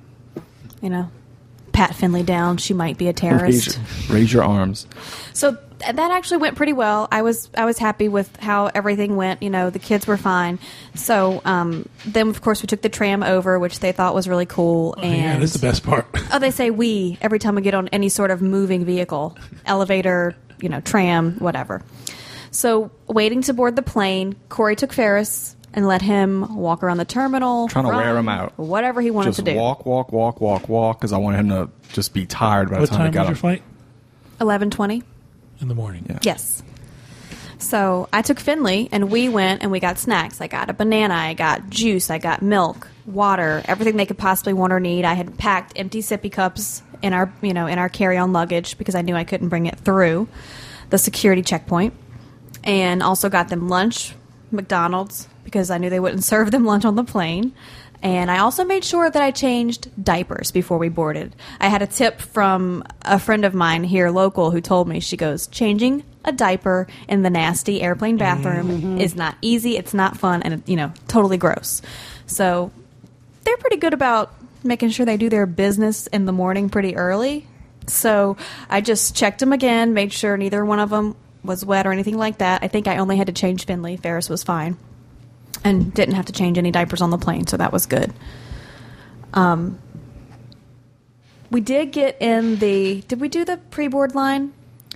You 0.81 0.89
know, 0.89 1.09
pat 1.71 1.95
Finley 1.95 2.23
down. 2.23 2.57
She 2.57 2.73
might 2.73 2.97
be 2.97 3.05
a 3.05 3.11
Raise 3.11 3.15
terrorist. 3.15 3.79
your, 4.09 4.17
raise 4.17 4.33
your 4.33 4.43
arms. 4.43 4.85
So 5.31 5.51
th- 5.79 5.95
that 5.95 6.11
actually 6.11 6.37
went 6.39 6.57
pretty 6.57 6.73
well. 6.73 7.07
I 7.09 7.21
was 7.21 7.49
I 7.55 7.63
was 7.63 7.77
happy 7.77 8.09
with 8.09 8.35
how 8.37 8.65
everything 8.75 9.15
went. 9.15 9.41
You 9.41 9.49
know, 9.49 9.69
the 9.69 9.79
kids 9.79 10.07
were 10.07 10.17
fine. 10.17 10.59
So 10.93 11.41
um, 11.45 11.87
then, 12.05 12.27
of 12.27 12.41
course, 12.41 12.61
we 12.61 12.67
took 12.67 12.81
the 12.81 12.89
tram 12.89 13.23
over, 13.23 13.57
which 13.59 13.79
they 13.79 13.93
thought 13.93 14.13
was 14.13 14.27
really 14.27 14.45
cool. 14.45 14.93
Oh, 14.97 15.01
and 15.01 15.15
yeah, 15.17 15.37
this 15.39 15.55
is 15.55 15.61
the 15.61 15.65
best 15.67 15.83
part. 15.83 16.05
oh, 16.33 16.39
they 16.39 16.51
say 16.51 16.69
we 16.69 17.17
every 17.21 17.39
time 17.39 17.55
we 17.55 17.61
get 17.61 17.73
on 17.75 17.87
any 17.89 18.09
sort 18.09 18.29
of 18.31 18.41
moving 18.41 18.83
vehicle, 18.83 19.37
elevator, 19.65 20.35
you 20.61 20.69
know, 20.69 20.81
tram, 20.81 21.33
whatever. 21.39 21.81
So 22.51 22.91
waiting 23.07 23.41
to 23.43 23.53
board 23.53 23.75
the 23.75 23.81
plane, 23.81 24.35
Corey 24.49 24.75
took 24.75 24.91
Ferris 24.93 25.55
and 25.73 25.87
let 25.87 26.01
him 26.01 26.55
walk 26.57 26.81
around 26.83 26.97
the 26.97 27.05
terminal, 27.05 27.67
Trying 27.67 27.85
to 27.85 27.91
wear 27.91 28.17
him 28.17 28.27
out. 28.27 28.57
whatever 28.57 29.01
he 29.01 29.11
wanted 29.11 29.29
Just 29.35 29.45
to 29.45 29.51
do. 29.53 29.55
walk, 29.55 29.85
walk, 29.85 30.11
walk, 30.11 30.41
walk, 30.41 30.67
walk, 30.67 30.99
because 30.99 31.13
I 31.13 31.17
wanted 31.17 31.37
him 31.39 31.49
to 31.49 31.69
just 31.93 32.13
be 32.13 32.25
tired 32.25 32.69
by 32.71 32.79
what 32.79 32.89
the 32.89 32.95
time, 32.95 32.97
time 32.97 33.07
he 33.07 33.13
got 33.13 33.21
was 33.21 33.29
your 33.29 33.35
flight? 33.35 33.61
Eleven 34.41 34.71
twenty. 34.71 35.03
In 35.61 35.67
the 35.67 35.75
morning. 35.75 36.05
Yeah. 36.09 36.19
Yes. 36.23 36.63
So 37.59 38.07
I 38.13 38.21
took 38.21 38.39
Finley 38.39 38.87
and 38.91 39.11
we 39.11 39.27
went 39.29 39.61
and 39.61 39.69
we 39.71 39.79
got 39.79 39.97
snacks. 39.99 40.39
I 40.41 40.47
got 40.47 40.69
a 40.69 40.73
banana, 40.73 41.13
I 41.13 41.33
got 41.33 41.69
juice, 41.69 42.09
I 42.09 42.17
got 42.17 42.41
milk, 42.41 42.87
water, 43.13 43.61
everything 43.65 43.97
they 43.97 44.05
could 44.05 44.17
possibly 44.17 44.53
want 44.53 44.73
or 44.73 44.79
need. 44.79 45.05
I 45.05 45.13
had 45.13 45.37
packed 45.37 45.73
empty 45.75 46.01
sippy 46.01 46.31
cups 46.31 46.83
in 47.01 47.13
our 47.13 47.31
you 47.41 47.53
know 47.53 47.67
in 47.67 47.79
our 47.79 47.89
carry 47.89 48.17
on 48.17 48.33
luggage 48.33 48.77
because 48.77 48.95
I 48.95 49.01
knew 49.01 49.15
I 49.15 49.23
couldn't 49.23 49.49
bring 49.49 49.65
it 49.65 49.79
through 49.79 50.27
the 50.89 50.97
security 50.97 51.41
checkpoint. 51.41 51.93
And 52.63 53.01
also 53.01 53.29
got 53.29 53.47
them 53.49 53.69
lunch, 53.69 54.13
McDonald's, 54.51 55.27
because 55.43 55.71
I 55.71 55.77
knew 55.77 55.89
they 55.89 55.99
wouldn't 55.99 56.23
serve 56.25 56.51
them 56.51 56.65
lunch 56.65 56.85
on 56.85 56.95
the 56.95 57.03
plane. 57.03 57.53
And 58.01 58.31
I 58.31 58.39
also 58.39 58.63
made 58.63 58.85
sure 58.85 59.09
that 59.09 59.21
I 59.21 59.31
changed 59.31 59.89
diapers 60.01 60.51
before 60.51 60.77
we 60.77 60.87
boarded. 60.87 61.35
I 61.59 61.67
had 61.67 61.81
a 61.81 61.87
tip 61.87 62.21
from 62.21 62.83
a 63.01 63.19
friend 63.19 63.43
of 63.43 63.53
mine 63.53 63.83
here 63.83 64.09
local 64.09 64.51
who 64.51 64.61
told 64.61 64.87
me, 64.87 65.01
she 65.01 65.17
goes, 65.17 65.47
changing 65.47 66.03
a 66.23 66.31
diaper 66.31 66.87
in 67.09 67.23
the 67.23 67.29
nasty 67.29 67.81
airplane 67.81 68.15
bathroom 68.15 68.69
mm-hmm. 68.69 69.01
is 69.01 69.15
not 69.15 69.35
easy, 69.41 69.75
it's 69.75 69.93
not 69.93 70.17
fun, 70.17 70.41
and, 70.43 70.63
you 70.65 70.77
know, 70.77 70.93
totally 71.09 71.37
gross. 71.37 71.81
So 72.25 72.71
they're 73.49 73.57
pretty 73.57 73.77
good 73.77 73.93
about 73.95 74.31
making 74.63 74.89
sure 74.91 75.05
they 75.07 75.17
do 75.17 75.27
their 75.27 75.47
business 75.47 76.05
in 76.07 76.25
the 76.25 76.31
morning 76.31 76.69
pretty 76.69 76.95
early. 76.95 77.47
So 77.87 78.37
I 78.69 78.81
just 78.81 79.15
checked 79.15 79.39
them 79.39 79.51
again, 79.51 79.95
made 79.95 80.13
sure 80.13 80.37
neither 80.37 80.63
one 80.63 80.79
of 80.79 80.91
them 80.91 81.15
was 81.43 81.65
wet 81.65 81.87
or 81.87 81.91
anything 81.91 82.15
like 82.15 82.37
that. 82.37 82.61
I 82.63 82.67
think 82.67 82.87
I 82.87 82.97
only 82.97 83.17
had 83.17 83.25
to 83.25 83.33
change 83.33 83.65
Finley. 83.65 83.97
Ferris 83.97 84.29
was 84.29 84.43
fine. 84.43 84.77
And 85.63 85.91
didn't 85.91 86.13
have 86.13 86.27
to 86.27 86.33
change 86.33 86.59
any 86.59 86.69
diapers 86.69 87.01
on 87.01 87.09
the 87.09 87.17
plane, 87.17 87.47
so 87.47 87.57
that 87.57 87.73
was 87.73 87.87
good. 87.87 88.13
Um, 89.33 89.79
we 91.49 91.59
did 91.59 91.91
get 91.91 92.21
in 92.21 92.57
the. 92.59 93.01
Did 93.01 93.19
we 93.19 93.29
do 93.29 93.43
the 93.43 93.57
pre 93.57 93.87
board 93.87 94.13
line? 94.13 94.53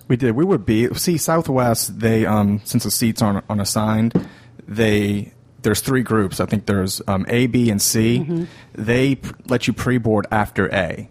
We 0.08 0.16
did. 0.16 0.36
We 0.36 0.46
would 0.46 0.66
be 0.66 0.94
see 0.94 1.18
Southwest. 1.18 2.00
They 2.00 2.26
um, 2.26 2.62
since 2.64 2.84
the 2.84 2.92
seats 2.92 3.22
aren't, 3.22 3.44
aren't 3.50 3.62
assigned, 3.62 4.30
they 4.68 5.34
there's 5.63 5.82
three 5.82 6.03
groups. 6.03 6.39
I 6.39 6.46
think 6.46 6.65
there's 6.65 7.01
um, 7.08 7.25
A, 7.27 7.48
B, 7.48 7.70
and 7.70 7.82
C. 7.82 8.48
They 8.74 9.15
p- 9.15 9.32
let 9.48 9.65
you 9.67 9.74
pre-board 9.74 10.27
after 10.32 10.72
A, 10.74 11.10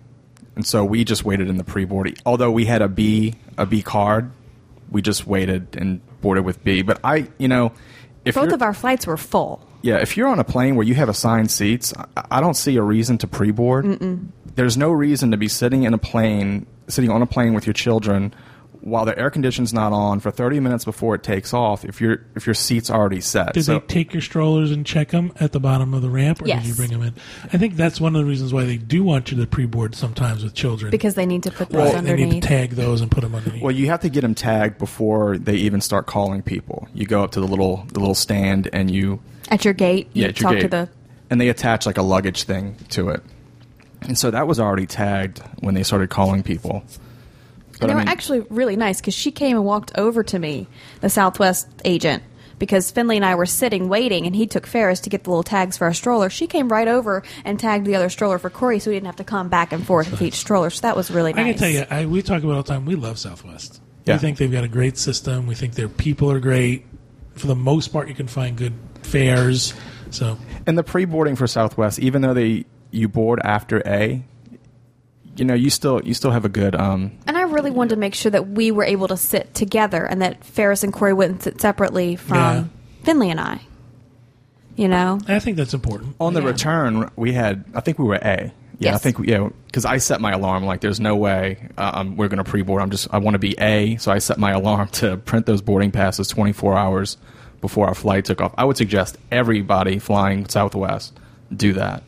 and 0.56 0.64
so 0.64 0.84
we 0.84 1.04
just 1.04 1.24
waited 1.24 1.48
in 1.48 1.56
the 1.56 1.64
pre-board. 1.64 2.18
Although 2.24 2.50
we 2.52 2.66
had 2.66 2.82
a 2.82 2.88
B 2.88 3.34
a 3.58 3.66
B 3.66 3.82
card, 3.82 4.30
we 4.90 5.02
just 5.02 5.26
waited 5.26 5.76
and 5.76 6.00
boarded 6.20 6.44
with 6.44 6.62
B. 6.64 6.82
But 6.82 7.00
I, 7.04 7.28
you 7.38 7.48
know, 7.48 7.72
if 8.24 8.34
Both 8.36 8.52
of 8.52 8.62
our 8.62 8.72
flights 8.74 9.06
were 9.06 9.16
full. 9.16 9.66
yeah, 9.82 9.96
if 9.96 10.16
you're 10.16 10.28
on 10.28 10.38
a 10.38 10.44
plane 10.44 10.76
where 10.76 10.86
you 10.86 10.94
have 10.94 11.08
assigned 11.08 11.50
seats, 11.50 11.92
I, 12.16 12.24
I 12.30 12.40
don't 12.40 12.54
see 12.54 12.76
a 12.76 12.82
reason 12.82 13.18
to 13.18 13.26
pre-board. 13.26 14.30
There's 14.54 14.76
no 14.76 14.90
reason 14.92 15.30
to 15.32 15.36
be 15.36 15.48
sitting 15.48 15.82
in 15.84 15.94
a 15.94 15.98
plane, 15.98 16.66
sitting 16.86 17.10
on 17.10 17.22
a 17.22 17.26
plane 17.26 17.54
with 17.54 17.66
your 17.66 17.72
children 17.74 18.34
while 18.84 19.04
the 19.04 19.16
air 19.16 19.30
conditioning's 19.30 19.72
not 19.72 19.92
on 19.92 20.18
for 20.18 20.30
30 20.32 20.58
minutes 20.60 20.84
before 20.84 21.14
it 21.14 21.22
takes 21.22 21.54
off. 21.54 21.84
If 21.84 22.00
your 22.00 22.24
if 22.34 22.46
your 22.46 22.54
seat's 22.54 22.90
already 22.90 23.20
set, 23.20 23.54
Did 23.54 23.64
so 23.64 23.78
they 23.78 23.86
take 23.86 24.12
your 24.12 24.20
strollers 24.20 24.70
and 24.72 24.84
check 24.84 25.10
them 25.10 25.32
at 25.38 25.52
the 25.52 25.60
bottom 25.60 25.94
of 25.94 26.02
the 26.02 26.10
ramp, 26.10 26.42
or 26.42 26.46
Yes. 26.48 26.62
did 26.62 26.68
you 26.68 26.74
bring 26.74 26.90
them 26.90 27.02
in? 27.02 27.14
I 27.52 27.58
think 27.58 27.76
that's 27.76 28.00
one 28.00 28.16
of 28.16 28.20
the 28.22 28.28
reasons 28.28 28.52
why 28.52 28.64
they 28.64 28.76
do 28.78 29.04
want 29.04 29.30
you 29.30 29.38
to 29.38 29.46
pre-board 29.46 29.94
sometimes 29.94 30.42
with 30.42 30.54
children 30.54 30.90
Because 30.90 31.14
they 31.14 31.26
need 31.26 31.44
to 31.44 31.50
put 31.52 31.70
those 31.70 31.94
right, 31.94 32.02
they 32.04 32.16
need 32.26 32.42
to 32.42 32.48
tag 32.48 32.70
those 32.70 33.00
and 33.00 33.10
put 33.10 33.20
them 33.20 33.34
underneath. 33.36 33.62
well, 33.62 33.70
you 33.74 33.86
have 33.86 34.00
to 34.00 34.08
get 34.08 34.22
them 34.22 34.34
tagged 34.34 34.78
before 34.78 35.38
they 35.38 35.54
even 35.54 35.80
start 35.80 36.06
calling 36.06 36.42
people. 36.42 36.88
You 36.92 37.06
go 37.06 37.22
up 37.22 37.30
to 37.32 37.40
the 37.40 37.46
little 37.46 37.84
the 37.92 38.00
little 38.00 38.14
stand 38.16 38.68
and 38.72 38.90
you 38.90 39.20
At 39.48 39.64
your 39.64 39.74
gate, 39.74 40.08
you 40.12 40.22
yeah, 40.22 40.28
at 40.30 40.40
your 40.40 40.50
talk 40.50 40.56
to 40.56 40.62
gate. 40.62 40.70
the. 40.72 40.88
and 41.30 41.40
they 41.40 41.48
attach 41.48 41.86
like 41.86 41.98
a 41.98 42.02
luggage 42.02 42.42
thing 42.42 42.74
to 42.90 43.10
it. 43.10 43.22
And 44.02 44.18
so 44.18 44.32
that 44.32 44.48
was 44.48 44.58
already 44.58 44.86
tagged 44.86 45.40
when 45.60 45.74
they 45.74 45.84
started 45.84 46.10
calling 46.10 46.42
people. 46.42 46.82
And 47.82 47.98
they 47.98 48.02
I 48.02 48.04
were 48.04 48.10
actually 48.10 48.40
really 48.50 48.76
nice 48.76 49.00
because 49.00 49.14
she 49.14 49.30
came 49.30 49.56
and 49.56 49.64
walked 49.64 49.92
over 49.96 50.22
to 50.22 50.38
me, 50.38 50.66
the 51.00 51.10
Southwest 51.10 51.68
agent, 51.84 52.22
because 52.58 52.90
Finley 52.90 53.16
and 53.16 53.24
I 53.24 53.34
were 53.34 53.46
sitting 53.46 53.88
waiting, 53.88 54.26
and 54.26 54.36
he 54.36 54.46
took 54.46 54.66
Ferris 54.66 55.00
to 55.00 55.10
get 55.10 55.24
the 55.24 55.30
little 55.30 55.42
tags 55.42 55.76
for 55.76 55.86
our 55.86 55.92
stroller. 55.92 56.30
She 56.30 56.46
came 56.46 56.68
right 56.68 56.88
over 56.88 57.22
and 57.44 57.58
tagged 57.58 57.86
the 57.86 57.96
other 57.96 58.08
stroller 58.08 58.38
for 58.38 58.50
Corey, 58.50 58.78
so 58.78 58.90
we 58.90 58.96
didn't 58.96 59.06
have 59.06 59.16
to 59.16 59.24
come 59.24 59.48
back 59.48 59.72
and 59.72 59.84
forth 59.86 60.10
with 60.10 60.22
each 60.22 60.34
stroller. 60.34 60.70
So 60.70 60.82
that 60.82 60.96
was 60.96 61.10
really 61.10 61.32
nice. 61.32 61.44
I 61.44 61.50
can 61.50 61.58
tell 61.58 61.68
you, 61.68 61.84
I, 61.90 62.06
we 62.06 62.22
talk 62.22 62.42
about 62.42 62.52
it 62.52 62.56
all 62.56 62.62
the 62.62 62.68
time. 62.68 62.84
We 62.84 62.94
love 62.94 63.18
Southwest. 63.18 63.80
Yeah. 64.04 64.14
We 64.14 64.18
think 64.18 64.38
they've 64.38 64.52
got 64.52 64.64
a 64.64 64.68
great 64.68 64.98
system. 64.98 65.46
We 65.46 65.54
think 65.54 65.74
their 65.74 65.88
people 65.88 66.30
are 66.30 66.40
great. 66.40 66.86
For 67.34 67.46
the 67.46 67.54
most 67.56 67.88
part, 67.88 68.08
you 68.08 68.14
can 68.14 68.28
find 68.28 68.56
good 68.56 68.74
fares. 69.02 69.74
So 70.10 70.38
And 70.66 70.76
the 70.76 70.82
pre-boarding 70.82 71.36
for 71.36 71.46
Southwest, 71.46 71.98
even 71.98 72.22
though 72.22 72.34
they 72.34 72.66
you 72.90 73.08
board 73.08 73.40
after 73.42 73.82
A, 73.86 74.22
you 75.36 75.44
know, 75.44 75.54
you 75.54 75.70
still 75.70 76.00
you 76.04 76.14
still 76.14 76.30
have 76.30 76.44
a 76.44 76.48
good 76.48 76.74
um 76.74 77.12
And 77.26 77.36
I 77.38 77.42
really 77.42 77.70
wanted 77.70 77.90
to 77.90 77.96
make 77.96 78.14
sure 78.14 78.30
that 78.30 78.48
we 78.48 78.70
were 78.70 78.84
able 78.84 79.08
to 79.08 79.16
sit 79.16 79.54
together, 79.54 80.04
and 80.04 80.20
that 80.22 80.44
Ferris 80.44 80.82
and 80.84 80.92
Corey 80.92 81.12
wouldn't 81.14 81.42
sit 81.42 81.60
separately 81.60 82.16
from 82.16 82.36
Yeah. 82.36 82.64
Finley 83.04 83.30
and 83.30 83.40
I. 83.40 83.60
You 84.76 84.88
know, 84.88 85.18
I 85.28 85.38
think 85.38 85.56
that's 85.58 85.74
important. 85.74 86.16
on 86.18 86.32
the 86.34 86.40
Yeah. 86.40 86.46
return 86.48 87.10
we 87.16 87.32
had 87.32 87.64
I 87.74 87.80
think 87.80 87.98
we 87.98 88.04
were 88.06 88.14
A. 88.22 88.52
Yeah, 88.78 88.94
I 88.94 88.98
think 88.98 89.18
we, 89.18 89.28
yeah, 89.28 89.48
because 89.66 89.84
I 89.84 89.98
set 89.98 90.20
my 90.20 90.32
alarm 90.32 90.64
like 90.64 90.80
there's 90.80 90.98
no 90.98 91.14
way 91.14 91.68
uh, 91.78 91.92
um, 91.94 92.16
we're 92.16 92.26
going 92.28 92.42
to 92.42 92.50
pre-board. 92.50 92.82
I'm 92.82 92.90
just 92.90 93.06
I 93.12 93.18
want 93.18 93.34
to 93.34 93.38
be 93.38 93.54
A, 93.60 93.96
so 93.98 94.10
I 94.10 94.18
set 94.18 94.38
my 94.38 94.50
alarm 94.52 94.88
to 94.94 95.18
print 95.18 95.46
those 95.46 95.60
boarding 95.62 95.92
passes 95.92 96.26
24 96.28 96.76
hours 96.76 97.16
before 97.60 97.86
our 97.86 97.94
flight 97.94 98.24
took 98.24 98.40
off. 98.40 98.52
I 98.58 98.64
would 98.64 98.76
suggest 98.76 99.18
everybody 99.30 99.98
flying 100.00 100.48
Southwest 100.48 101.16
do 101.54 101.74
that. 101.74 102.02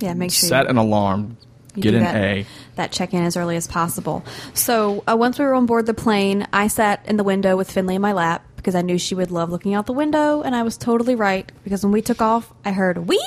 yeah, 0.00 0.14
make 0.14 0.30
sure 0.30 0.48
Set 0.48 0.64
you- 0.64 0.70
an 0.70 0.76
alarm, 0.78 1.36
You 1.74 1.82
get 1.82 1.90
do 1.92 1.96
in 1.98 2.02
that, 2.02 2.16
A. 2.16 2.46
That 2.76 2.92
check 2.92 3.14
in 3.14 3.22
as 3.22 3.36
early 3.36 3.56
as 3.56 3.66
possible. 3.66 4.24
So 4.54 5.02
uh, 5.08 5.16
once 5.16 5.38
we 5.38 5.44
were 5.44 5.54
on 5.54 5.66
board 5.66 5.86
the 5.86 5.94
plane, 5.94 6.46
I 6.52 6.68
sat 6.68 7.04
in 7.06 7.16
the 7.16 7.24
window 7.24 7.56
with 7.56 7.70
Finley 7.70 7.96
in 7.96 8.02
my 8.02 8.12
lap 8.12 8.44
because 8.56 8.74
I 8.74 8.82
knew 8.82 8.98
she 8.98 9.14
would 9.14 9.30
love 9.30 9.50
looking 9.50 9.74
out 9.74 9.86
the 9.86 9.92
window, 9.92 10.42
and 10.42 10.54
I 10.54 10.62
was 10.62 10.76
totally 10.76 11.14
right 11.14 11.50
because 11.64 11.82
when 11.84 11.92
we 11.92 12.00
took 12.00 12.22
off, 12.22 12.52
I 12.64 12.72
heard 12.72 12.98
wee. 12.98 13.22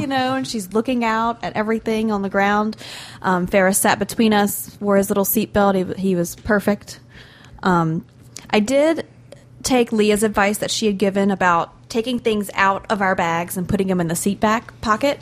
You 0.00 0.06
know, 0.06 0.34
and 0.34 0.46
she's 0.46 0.72
looking 0.72 1.02
out 1.02 1.42
at 1.42 1.54
everything 1.56 2.12
on 2.12 2.22
the 2.22 2.28
ground. 2.28 2.76
Um, 3.22 3.46
Ferris 3.46 3.78
sat 3.78 3.98
between 3.98 4.32
us, 4.34 4.76
wore 4.80 4.96
his 4.98 5.08
little 5.08 5.24
seatbelt. 5.24 5.96
He, 5.96 6.02
he 6.02 6.14
was 6.14 6.36
perfect. 6.36 7.00
Um, 7.62 8.04
I 8.50 8.60
did 8.60 9.06
take 9.62 9.92
Leah's 9.92 10.22
advice 10.22 10.58
that 10.58 10.70
she 10.70 10.86
had 10.86 10.98
given 10.98 11.30
about 11.30 11.72
taking 11.88 12.18
things 12.18 12.50
out 12.54 12.84
of 12.90 13.00
our 13.00 13.14
bags 13.14 13.56
and 13.56 13.68
putting 13.68 13.86
them 13.86 14.00
in 14.00 14.08
the 14.08 14.14
seat 14.14 14.40
back 14.40 14.78
pocket 14.80 15.20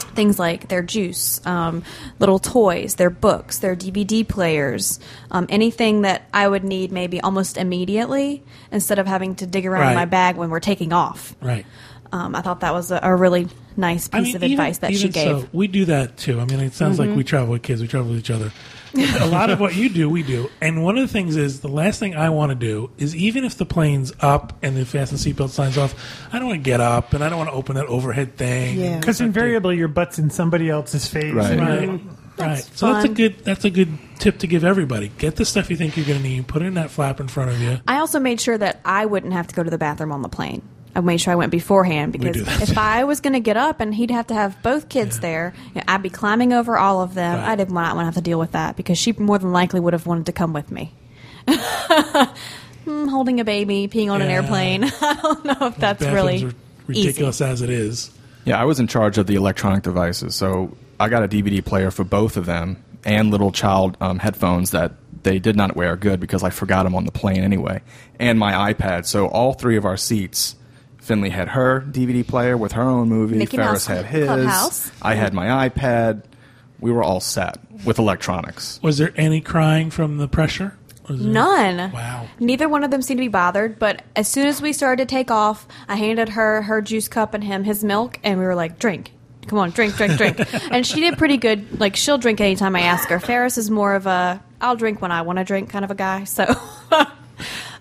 things 0.00 0.38
like 0.38 0.68
their 0.68 0.82
juice, 0.82 1.44
um, 1.46 1.82
little 2.18 2.38
toys, 2.38 2.96
their 2.96 3.10
books, 3.10 3.58
their 3.58 3.76
DVD 3.76 4.26
players, 4.26 5.00
um, 5.30 5.46
anything 5.48 6.02
that 6.02 6.22
I 6.32 6.48
would 6.48 6.64
need 6.64 6.92
maybe 6.92 7.20
almost 7.20 7.56
immediately 7.56 8.42
instead 8.72 8.98
of 8.98 9.06
having 9.06 9.36
to 9.36 9.46
dig 9.46 9.66
around 9.66 9.90
in 9.90 9.94
my 9.94 10.04
bag 10.04 10.36
when 10.36 10.50
we're 10.50 10.60
taking 10.60 10.92
off. 10.92 11.34
Right. 11.40 11.66
Um, 12.12 12.34
I 12.34 12.40
thought 12.40 12.60
that 12.60 12.72
was 12.72 12.90
a, 12.90 12.98
a 13.02 13.14
really 13.14 13.48
nice 13.76 14.08
piece 14.08 14.34
of 14.34 14.42
advice 14.42 14.78
that 14.78 14.92
she 14.92 14.98
even 14.98 15.10
gave. 15.12 15.28
Mm-hmm. 15.28 15.40
So, 15.42 15.48
we 15.52 15.68
do 15.68 15.84
that 15.86 16.16
too. 16.16 16.40
I 16.40 16.44
mean, 16.44 16.60
it 16.60 16.72
sounds 16.72 16.98
like 16.98 17.14
we 17.14 17.22
travel 17.22 17.52
with 17.52 17.62
kids. 17.62 17.80
We 17.80 17.88
travel 17.88 18.10
with 18.10 18.18
each 18.18 18.30
other. 18.30 18.52
A 18.94 19.26
lot 19.26 19.50
of 19.50 19.60
what 19.60 19.74
you 19.76 19.88
do, 19.88 20.08
we 20.08 20.22
do. 20.22 20.50
And 20.60 20.82
one 20.84 20.98
of 20.98 21.06
the 21.06 21.12
things 21.12 21.36
is 21.36 21.60
the 21.60 21.68
last 21.68 22.00
thing 22.00 22.14
I 22.14 22.30
want 22.30 22.50
to 22.50 22.54
do 22.56 22.90
is 22.98 23.14
even 23.16 23.44
if 23.44 23.56
the 23.56 23.66
plane's 23.66 24.12
up 24.20 24.56
and 24.62 24.76
the 24.76 24.84
fasten 24.84 25.16
seatbelt 25.18 25.50
signs 25.50 25.78
off, 25.78 25.94
I 26.32 26.38
don't 26.38 26.48
want 26.48 26.58
to 26.60 26.64
get 26.70 26.80
up 26.80 27.12
and 27.12 27.22
I 27.22 27.28
don't 27.28 27.38
want 27.38 27.50
to 27.50 27.54
open 27.56 27.76
that 27.76 27.86
overhead 27.86 28.36
thing. 28.36 28.78
Yeah. 28.78 28.98
Because 28.98 29.20
invariably 29.20 29.76
your 29.76 29.88
butt's 29.88 30.18
in 30.18 30.30
somebody 30.30 30.68
else's 30.68 31.06
face. 31.08 31.32
Right. 31.32 31.58
Right. 31.58 31.82
you're- 31.82 32.00
Right. 32.38 32.66
So 32.74 32.90
that's 32.90 33.04
a 33.04 33.08
good 33.08 33.44
that's 33.44 33.66
a 33.66 33.70
good 33.70 33.98
tip 34.18 34.38
to 34.38 34.46
give 34.46 34.64
everybody. 34.64 35.08
Get 35.18 35.36
the 35.36 35.44
stuff 35.44 35.68
you 35.68 35.76
think 35.76 35.98
you're 35.98 36.06
going 36.06 36.22
to 36.22 36.26
need, 36.26 36.46
put 36.48 36.62
it 36.62 36.66
in 36.66 36.74
that 36.74 36.90
flap 36.90 37.20
in 37.20 37.28
front 37.28 37.50
of 37.50 37.60
you. 37.60 37.78
I 37.86 37.98
also 37.98 38.18
made 38.18 38.40
sure 38.40 38.56
that 38.56 38.80
I 38.82 39.04
wouldn't 39.04 39.34
have 39.34 39.46
to 39.48 39.54
go 39.54 39.62
to 39.62 39.68
the 39.68 39.76
bathroom 39.76 40.10
on 40.10 40.22
the 40.22 40.30
plane. 40.30 40.62
I 40.94 41.00
made 41.00 41.20
sure 41.20 41.32
I 41.32 41.36
went 41.36 41.52
beforehand 41.52 42.12
because 42.12 42.36
if 42.62 42.76
I 42.76 43.04
was 43.04 43.20
going 43.20 43.34
to 43.34 43.40
get 43.40 43.56
up 43.56 43.80
and 43.80 43.94
he'd 43.94 44.10
have 44.10 44.26
to 44.28 44.34
have 44.34 44.60
both 44.62 44.88
kids 44.88 45.20
there, 45.20 45.54
you 45.68 45.76
know, 45.76 45.84
I'd 45.86 46.02
be 46.02 46.10
climbing 46.10 46.52
over 46.52 46.76
all 46.76 47.00
of 47.02 47.14
them. 47.14 47.38
Right. 47.38 47.48
I 47.50 47.56
didn't 47.56 47.74
want 47.74 47.96
to 47.98 48.04
have 48.04 48.14
to 48.14 48.20
deal 48.20 48.38
with 48.38 48.52
that 48.52 48.76
because 48.76 48.98
she 48.98 49.12
more 49.12 49.38
than 49.38 49.52
likely 49.52 49.80
would 49.80 49.92
have 49.92 50.06
wanted 50.06 50.26
to 50.26 50.32
come 50.32 50.52
with 50.52 50.70
me. 50.70 50.92
Hmm, 52.84 53.08
holding 53.08 53.40
a 53.40 53.44
baby, 53.44 53.88
peeing 53.88 54.10
on 54.10 54.22
an 54.22 54.30
airplane. 54.30 54.84
I 55.02 55.18
don't 55.22 55.44
know 55.44 55.66
if 55.66 55.76
that's 55.76 56.02
Bathrooms 56.02 56.14
really 56.14 56.44
are 56.44 56.52
ridiculous 56.86 57.36
easy. 57.40 57.50
as 57.50 57.62
it 57.62 57.70
is. 57.70 58.10
Yeah, 58.44 58.60
I 58.60 58.64
was 58.64 58.80
in 58.80 58.86
charge 58.86 59.18
of 59.18 59.26
the 59.26 59.34
electronic 59.34 59.82
devices, 59.82 60.34
so 60.34 60.76
I 60.98 61.08
got 61.08 61.22
a 61.22 61.28
DVD 61.28 61.62
player 61.64 61.90
for 61.90 62.04
both 62.04 62.36
of 62.38 62.46
them 62.46 62.82
and 63.04 63.30
little 63.30 63.52
child 63.52 63.96
um, 64.00 64.18
headphones 64.18 64.70
that 64.70 64.92
they 65.22 65.38
did 65.38 65.56
not 65.56 65.76
wear 65.76 65.94
good 65.96 66.20
because 66.20 66.42
I 66.42 66.48
forgot 66.48 66.84
them 66.84 66.94
on 66.94 67.04
the 67.04 67.12
plane 67.12 67.44
anyway, 67.44 67.82
and 68.18 68.38
my 68.38 68.72
iPad. 68.72 69.04
So 69.04 69.26
all 69.26 69.52
three 69.52 69.76
of 69.76 69.84
our 69.84 69.98
seats, 69.98 70.56
Finley 71.10 71.30
had 71.30 71.48
her 71.48 71.80
DVD 71.80 72.24
player 72.24 72.56
with 72.56 72.70
her 72.72 72.82
own 72.82 73.08
movie. 73.08 73.36
Mickey 73.36 73.56
Ferris 73.56 73.72
Mouse 73.72 73.86
had 73.86 74.06
his. 74.06 74.26
Clubhouse. 74.26 74.92
I 75.02 75.14
had 75.14 75.34
my 75.34 75.68
iPad. 75.68 76.22
We 76.78 76.92
were 76.92 77.02
all 77.02 77.18
set 77.18 77.58
with 77.84 77.98
electronics. 77.98 78.78
Was 78.80 78.98
there 78.98 79.12
any 79.16 79.40
crying 79.40 79.90
from 79.90 80.18
the 80.18 80.28
pressure? 80.28 80.76
There- 81.08 81.16
None. 81.16 81.90
Wow. 81.90 82.28
Neither 82.38 82.68
one 82.68 82.84
of 82.84 82.92
them 82.92 83.02
seemed 83.02 83.18
to 83.18 83.24
be 83.24 83.28
bothered, 83.28 83.80
but 83.80 84.02
as 84.14 84.28
soon 84.28 84.46
as 84.46 84.62
we 84.62 84.72
started 84.72 85.08
to 85.08 85.12
take 85.12 85.32
off, 85.32 85.66
I 85.88 85.96
handed 85.96 86.28
her 86.28 86.62
her 86.62 86.80
juice 86.80 87.08
cup 87.08 87.34
and 87.34 87.42
him 87.42 87.64
his 87.64 87.82
milk, 87.82 88.20
and 88.22 88.38
we 88.38 88.44
were 88.46 88.54
like, 88.54 88.78
drink. 88.78 89.10
Come 89.48 89.58
on, 89.58 89.70
drink, 89.70 89.96
drink, 89.96 90.16
drink. 90.16 90.38
and 90.70 90.86
she 90.86 91.00
did 91.00 91.18
pretty 91.18 91.38
good. 91.38 91.80
Like, 91.80 91.96
she'll 91.96 92.18
drink 92.18 92.40
anytime 92.40 92.76
I 92.76 92.82
ask 92.82 93.08
her. 93.08 93.18
Ferris 93.18 93.58
is 93.58 93.68
more 93.68 93.96
of 93.96 94.06
a, 94.06 94.40
I'll 94.60 94.76
drink 94.76 95.02
when 95.02 95.10
I 95.10 95.22
want 95.22 95.38
to 95.38 95.44
drink 95.44 95.70
kind 95.70 95.84
of 95.84 95.90
a 95.90 95.96
guy. 95.96 96.22
So. 96.22 96.44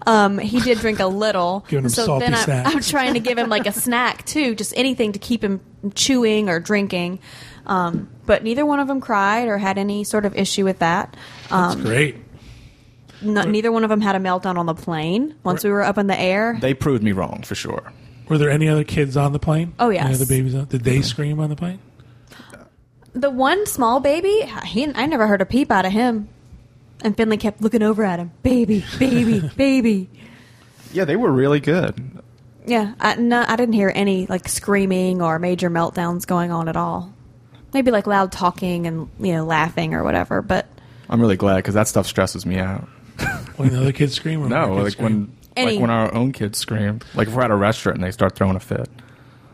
Um, 0.08 0.38
he 0.38 0.60
did 0.62 0.80
drink 0.80 1.00
a 1.00 1.08
little. 1.08 1.66
Giving 1.68 1.86
him 1.86 1.90
so 1.90 2.06
salty 2.06 2.26
then 2.26 2.34
I'm, 2.36 2.44
snacks. 2.44 2.76
I'm 2.76 2.82
trying 2.82 3.14
to 3.16 3.20
give 3.20 3.38
him 3.38 3.50
like 3.50 3.66
a 3.68 3.72
snack 3.86 4.26
too, 4.26 4.56
just 4.56 4.74
anything 4.76 5.12
to 5.14 5.20
keep 5.20 5.44
him 5.44 5.60
chewing 5.96 6.50
or 6.50 6.60
drinking. 6.60 7.20
Um, 7.66 8.10
but 8.26 8.44
neither 8.44 8.66
one 8.66 8.80
of 8.80 8.88
them 8.88 9.02
cried 9.02 9.48
or 9.48 9.58
had 9.58 9.78
any 9.78 10.04
sort 10.04 10.26
of 10.26 10.36
issue 10.36 10.64
with 10.64 10.80
that. 10.80 11.16
Um, 11.52 11.70
That's 11.70 11.90
great. 11.90 12.16
no, 13.22 13.44
neither 13.44 13.72
one 13.72 13.84
of 13.84 13.90
them 13.90 14.02
had 14.02 14.16
a 14.16 14.20
meltdown 14.20 14.58
on 14.58 14.66
the 14.66 14.74
plane 14.74 15.36
once 15.44 15.64
we 15.64 15.70
were 15.70 15.84
up 15.84 15.98
in 15.98 16.08
the 16.08 16.20
air. 16.20 16.58
They 16.60 16.74
proved 16.74 17.04
me 17.04 17.12
wrong 17.12 17.44
for 17.44 17.56
sure. 17.56 17.92
Were 18.28 18.38
there 18.38 18.50
any 18.50 18.68
other 18.68 18.84
kids 18.84 19.18
on 19.18 19.34
the 19.34 19.40
plane? 19.40 19.74
Oh, 19.80 19.90
Any 19.90 19.98
yes. 19.98 20.16
other 20.22 20.26
babies 20.28 20.56
on? 20.56 20.66
Did 20.66 20.84
they 20.84 21.02
scream 21.02 21.40
on 21.40 21.50
the 21.50 21.56
plane? 21.56 21.80
The 23.14 23.30
one 23.32 23.66
small 23.66 24.00
baby, 24.00 24.50
he, 24.66 24.86
I 24.94 25.06
never 25.08 25.26
heard 25.28 25.42
a 25.42 25.46
peep 25.46 25.72
out 25.72 25.86
of 25.86 25.92
him. 25.92 26.30
And 27.02 27.16
Finley 27.16 27.38
kept 27.38 27.62
looking 27.62 27.82
over 27.82 28.04
at 28.04 28.20
him. 28.20 28.32
Baby, 28.44 28.84
baby, 29.00 29.50
baby. 29.56 30.10
Yeah, 30.92 31.06
they 31.06 31.16
were 31.16 31.32
really 31.32 31.60
good. 31.60 32.22
Yeah, 32.66 32.94
I, 33.00 33.16
no, 33.16 33.44
I 33.48 33.56
didn't 33.56 33.74
hear 33.74 33.92
any 33.94 34.26
like 34.28 34.48
screaming 34.50 35.22
or 35.22 35.40
major 35.40 35.70
meltdowns 35.70 36.28
going 36.28 36.52
on 36.52 36.68
at 36.68 36.76
all. 36.76 37.14
Maybe 37.74 37.90
like 37.92 38.06
loud 38.08 38.32
talking 38.32 38.86
and 38.88 39.10
you 39.20 39.34
know 39.34 39.46
laughing 39.46 39.94
or 39.94 40.04
whatever. 40.04 40.42
But 40.42 40.68
I'm 41.10 41.22
really 41.22 41.38
glad 41.38 41.58
because 41.58 41.74
that 41.76 41.88
stuff 41.88 42.06
stresses 42.06 42.46
me 42.46 42.58
out. 42.60 42.88
When 43.58 43.70
the 43.70 43.80
other 43.82 43.92
kids 43.92 44.14
scream? 44.14 44.42
Or 44.44 44.48
No, 44.50 44.56
our 44.58 44.68
kids 44.70 44.84
like 44.84 44.92
scream? 44.94 45.06
when 45.06 45.38
Any- 45.58 45.72
like 45.74 45.82
when 45.82 45.90
our 45.90 46.14
own 46.14 46.32
kids 46.32 46.58
scream. 46.58 47.00
Like 47.16 47.28
if 47.28 47.34
we're 47.34 47.44
at 47.44 47.52
a 47.52 47.56
restaurant 47.56 47.98
and 47.98 48.04
they 48.04 48.12
start 48.12 48.36
throwing 48.36 48.56
a 48.56 48.60
fit. 48.60 48.88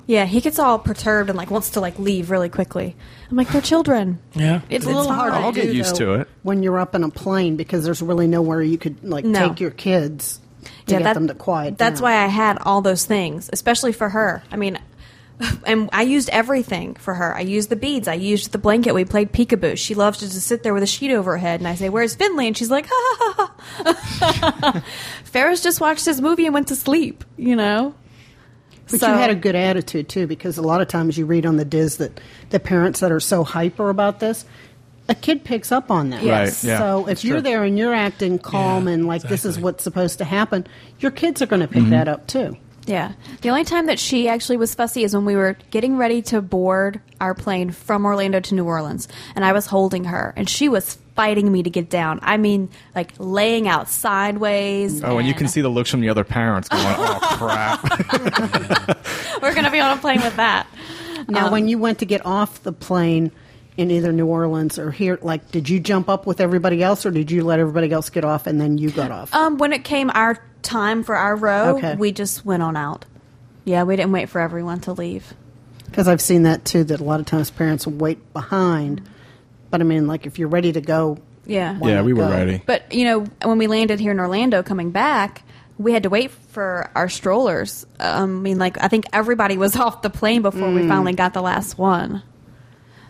Yeah, 0.07 0.25
he 0.25 0.41
gets 0.41 0.59
all 0.59 0.77
perturbed 0.79 1.29
and 1.29 1.37
like 1.37 1.49
wants 1.51 1.71
to 1.71 1.79
like 1.79 1.97
leave 1.99 2.29
really 2.31 2.49
quickly. 2.49 2.95
I'm 3.29 3.37
like, 3.37 3.49
they're 3.49 3.61
children. 3.61 4.19
Yeah. 4.33 4.57
It's, 4.69 4.69
It's 4.69 4.85
a 4.85 4.89
little 4.89 5.11
hard. 5.11 5.33
I'll 5.33 5.51
to 5.53 5.59
get 5.61 5.67
do, 5.71 5.75
used 5.75 5.95
though, 5.95 6.15
to 6.17 6.21
it. 6.21 6.29
when 6.43 6.61
you're 6.63 6.79
up 6.79 6.93
in 6.95 7.03
a 7.03 7.09
plane 7.09 7.55
because 7.55 7.83
there's 7.83 8.01
really 8.01 8.27
nowhere 8.27 8.61
you 8.61 8.77
could 8.77 9.03
like 9.03 9.25
No. 9.25 9.49
take 9.49 9.59
your 9.59 9.71
kids 9.71 10.39
to 10.63 10.93
Yeah, 10.93 10.97
get 10.99 11.03
that- 11.05 11.13
them 11.15 11.27
to 11.27 11.33
quiet. 11.33 11.77
That's 11.77 11.99
down. 11.99 12.03
why 12.11 12.23
I 12.23 12.27
had 12.27 12.57
all 12.61 12.81
those 12.81 13.05
things, 13.05 13.49
especially 13.51 13.91
for 13.93 14.09
her. 14.09 14.43
I 14.51 14.55
mean, 14.57 14.77
and 15.65 15.89
I 15.91 16.03
used 16.03 16.29
everything 16.29 16.93
for 16.95 17.13
her. 17.13 17.35
I 17.35 17.41
used 17.41 17.69
the 17.69 17.75
beads. 17.75 18.07
I 18.07 18.13
used 18.13 18.51
the 18.53 18.57
blanket. 18.57 18.93
We 18.93 19.03
played 19.03 19.33
peekaboo. 19.33 19.77
She 19.77 19.93
loves 19.93 20.19
to 20.19 20.25
just 20.29 20.47
sit 20.47 20.63
there 20.63 20.73
with 20.73 20.81
a 20.83 20.87
sheet 20.87 21.11
over 21.11 21.31
her 21.31 21.37
head, 21.37 21.59
and 21.59 21.67
I 21.67 21.75
say, 21.75 21.89
"Where's 21.89 22.15
Finley?" 22.15 22.47
And 22.47 22.55
she's 22.55 22.71
like, 22.71 22.85
"Ha 22.89 23.15
ha 23.19 23.53
ha." 23.83 23.93
ha." 24.71 24.83
Ferris 25.25 25.61
just 25.61 25.81
watched 25.81 26.05
his 26.05 26.21
movie 26.21 26.45
and 26.45 26.53
went 26.53 26.67
to 26.69 26.75
sleep. 26.75 27.25
You 27.37 27.55
know. 27.57 27.95
But 28.89 28.99
So- 28.99 29.07
you 29.07 29.13
had 29.15 29.29
a 29.29 29.35
good 29.35 29.55
attitude 29.55 30.09
too, 30.09 30.27
because 30.27 30.57
a 30.57 30.61
lot 30.61 30.81
of 30.81 30.87
times 30.87 31.17
you 31.17 31.25
read 31.25 31.45
on 31.45 31.57
the 31.57 31.65
Diz 31.65 31.97
that 31.97 32.19
the 32.51 32.59
parents 32.59 32.99
that 32.99 33.11
are 33.11 33.19
so 33.19 33.43
hyper 33.43 33.89
about 33.89 34.19
this, 34.19 34.45
a 35.09 35.15
kid 35.15 35.43
picks 35.43 35.71
up 35.71 35.89
on 35.91 36.09
that. 36.11 36.23
Yes. 36.23 36.63
Right, 36.63 36.69
yeah, 36.71 36.77
so 36.79 36.99
if 37.01 37.05
that's 37.07 37.23
you're 37.23 37.35
true. 37.37 37.41
there 37.41 37.63
and 37.63 37.77
you're 37.77 37.93
acting 37.93 38.39
calm 38.39 38.87
Yeah, 38.87 38.93
and 38.95 39.07
like 39.07 39.21
this 39.23 39.45
is 39.45 39.59
what's 39.59 39.83
supposed 39.83 40.17
to 40.19 40.23
happen, 40.25 40.65
your 40.99 41.11
kids 41.11 41.41
are 41.41 41.45
going 41.45 41.61
to 41.61 41.67
pick 41.67 41.81
Mm-hmm. 41.83 41.91
that 41.91 42.07
up 42.07 42.27
too. 42.27 42.57
Yeah. 42.87 43.13
The 43.41 43.49
only 43.49 43.63
time 43.63 43.87
that 43.87 43.97
she 43.97 44.27
actually 44.29 44.57
was 44.57 44.75
fussy 44.75 45.03
is 45.03 45.15
when 45.15 45.25
we 45.25 45.35
were 45.35 45.57
getting 45.71 45.97
ready 45.97 46.21
to 46.23 46.39
board 46.41 47.01
our 47.19 47.33
plane 47.33 47.71
from 47.71 48.05
Orlando 48.05 48.39
to 48.39 48.53
New 48.55 48.65
Orleans. 48.65 49.07
And 49.35 49.43
I 49.43 49.53
was 49.53 49.65
holding 49.67 50.03
her, 50.05 50.33
and 50.37 50.47
she 50.47 50.69
was 50.69 50.99
fighting 51.15 51.51
me 51.51 51.63
to 51.63 51.69
get 51.69 51.89
down. 51.89 52.19
I 52.21 52.37
mean, 52.37 52.69
like 52.93 53.13
laying 53.17 53.67
out 53.67 53.89
sideways. 53.89 55.03
Oh, 55.03 55.17
and 55.17 55.27
you 55.27 55.33
can 55.33 55.47
see 55.47 55.61
the 55.61 55.69
looks 55.69 55.89
from 55.89 56.01
the 56.01 56.09
other 56.09 56.23
parents 56.23 56.69
going, 56.69 56.83
"Oh 56.85 57.19
crap!" 57.37 57.81
We're 59.41 59.53
going 59.53 59.65
to 59.65 59.71
be 59.71 59.79
on 59.79 59.97
a 59.97 60.01
plane 60.01 60.21
with 60.21 60.35
that. 60.37 60.67
Now, 61.27 61.47
Um, 61.47 61.51
when 61.51 61.67
you 61.67 61.77
went 61.77 61.99
to 61.99 62.05
get 62.05 62.25
off 62.25 62.61
the 62.63 62.71
plane 62.73 63.31
in 63.77 63.91
either 63.91 64.11
New 64.11 64.25
Orleans 64.27 64.77
or 64.79 64.91
here, 64.91 65.19
like, 65.21 65.51
did 65.51 65.69
you 65.69 65.79
jump 65.79 66.07
up 66.09 66.25
with 66.25 66.39
everybody 66.39 66.81
else, 66.83 67.05
or 67.05 67.11
did 67.11 67.31
you 67.31 67.43
let 67.43 67.59
everybody 67.59 67.91
else 67.91 68.09
get 68.09 68.23
off 68.23 68.47
and 68.47 68.59
then 68.59 68.77
you 68.77 68.89
got 68.91 69.11
off? 69.11 69.33
Um, 69.33 69.57
when 69.57 69.73
it 69.73 69.83
came 69.83 70.09
our 70.13 70.37
time 70.61 71.03
for 71.03 71.15
our 71.15 71.35
row, 71.35 71.77
Okay. 71.77 71.95
we 71.95 72.11
just 72.11 72.45
went 72.45 72.63
on 72.63 72.75
out. 72.77 73.05
Yeah, 73.65 73.83
we 73.83 73.95
didn't 73.95 74.11
wait 74.11 74.29
for 74.29 74.39
everyone 74.39 74.79
to 74.81 74.93
leave. 74.93 75.33
Because 75.85 76.07
I've 76.07 76.21
seen 76.21 76.43
that 76.43 76.65
too. 76.65 76.83
That 76.83 76.99
a 76.99 77.03
lot 77.03 77.19
of 77.19 77.25
times 77.25 77.49
parents 77.51 77.85
will 77.85 77.93
wait 77.93 78.33
behind, 78.33 79.01
but 79.75 79.81
I 79.81 79.83
mean, 79.83 80.07
like, 80.07 80.25
if 80.25 80.39
you're 80.39 80.47
ready 80.47 80.71
to 80.71 80.79
go, 80.79 81.17
Yeah. 81.45 81.77
Yeah, 81.81 81.95
not 81.95 82.05
we 82.05 82.13
were 82.13 82.23
go? 82.23 82.29
ready. 82.31 82.61
But 82.65 82.93
you 82.93 83.03
know, 83.03 83.25
when 83.43 83.57
we 83.57 83.67
landed 83.67 83.99
here 83.99 84.11
in 84.11 84.19
Orlando, 84.21 84.63
coming 84.63 84.91
back, 84.91 85.43
we 85.77 85.91
had 85.91 86.03
to 86.03 86.09
wait 86.09 86.31
for 86.31 86.89
our 86.95 87.09
strollers. 87.09 87.85
Um, 87.99 88.37
I 88.37 88.41
mean, 88.41 88.57
like 88.57 88.81
I 88.81 88.87
think 88.87 89.05
everybody 89.11 89.57
was 89.57 89.75
off 89.83 90.01
the 90.01 90.09
plane 90.09 90.41
before 90.41 90.69
Mm. 90.69 90.75
we 90.83 90.87
finally 90.87 91.13
got 91.13 91.33
the 91.33 91.41
last 91.41 91.77
one. 91.77 92.23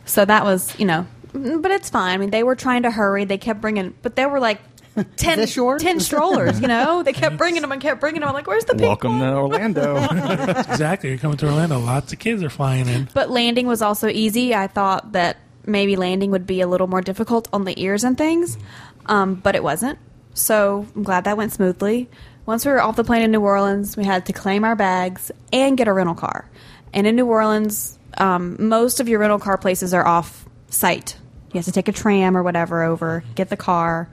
So 0.05 0.25
that 0.25 0.43
was, 0.43 0.77
you 0.79 0.85
know, 0.85 1.05
mm, 1.33 1.61
but 1.61 1.69
it's 1.71 1.89
fine. 1.91 2.13
I 2.13 2.17
mean, 2.17 2.31
they 2.31 2.41
were 2.43 2.55
trying 2.55 2.81
to 2.83 2.91
hurry. 2.91 3.25
They 3.25 3.37
kept 3.37 3.61
bringing, 3.61 3.93
but 4.01 4.15
there 4.15 4.27
were 4.29 4.39
like. 4.39 4.59
10, 5.17 5.37
this 5.39 5.53
10 5.53 5.99
strollers, 5.99 6.61
you 6.61 6.69
know? 6.69 7.03
They 7.03 7.11
kept 7.11 7.35
bringing 7.35 7.61
them 7.61 7.73
and 7.73 7.81
kept 7.81 7.99
bringing 7.99 8.21
them. 8.21 8.29
I'm 8.29 8.33
like, 8.33 8.47
where's 8.47 8.63
the 8.63 8.75
pink 8.75 8.83
Welcome 8.83 9.19
one? 9.19 9.29
to 9.29 9.35
Orlando. 9.35 9.97
exactly. 10.71 11.09
You're 11.09 11.17
coming 11.17 11.35
to 11.35 11.47
Orlando. 11.47 11.79
Lots 11.79 12.13
of 12.13 12.19
kids 12.19 12.41
are 12.41 12.49
flying 12.49 12.87
in. 12.87 13.09
But 13.13 13.29
landing 13.29 13.67
was 13.67 13.81
also 13.81 14.07
easy. 14.07 14.55
I 14.55 14.67
thought 14.67 15.11
that 15.11 15.35
maybe 15.67 15.95
landing 15.95 16.31
would 16.31 16.47
be 16.47 16.61
a 16.61 16.67
little 16.67 16.87
more 16.87 17.01
difficult 17.01 17.47
on 17.53 17.65
the 17.65 17.79
ears 17.81 18.03
and 18.03 18.17
things, 18.17 18.57
um, 19.05 19.35
but 19.35 19.55
it 19.55 19.63
wasn't. 19.63 19.99
So 20.33 20.85
I'm 20.95 21.03
glad 21.03 21.23
that 21.25 21.37
went 21.37 21.53
smoothly. 21.53 22.09
Once 22.45 22.65
we 22.65 22.71
were 22.71 22.81
off 22.81 22.95
the 22.95 23.03
plane 23.03 23.23
in 23.23 23.31
New 23.31 23.41
Orleans, 23.41 23.97
we 23.97 24.03
had 24.03 24.25
to 24.27 24.33
claim 24.33 24.63
our 24.63 24.75
bags 24.75 25.31
and 25.51 25.77
get 25.77 25.87
a 25.87 25.93
rental 25.93 26.15
car. 26.15 26.49
And 26.93 27.07
in 27.07 27.15
New 27.15 27.25
Orleans, 27.25 27.97
um, 28.17 28.55
most 28.59 28.99
of 28.99 29.09
your 29.09 29.19
rental 29.19 29.39
car 29.39 29.57
places 29.57 29.93
are 29.93 30.05
off 30.05 30.45
site. 30.69 31.17
You 31.51 31.57
have 31.59 31.65
to 31.65 31.71
take 31.71 31.87
a 31.87 31.91
tram 31.91 32.37
or 32.37 32.43
whatever 32.43 32.83
over, 32.83 33.23
get 33.35 33.49
the 33.49 33.57
car, 33.57 34.09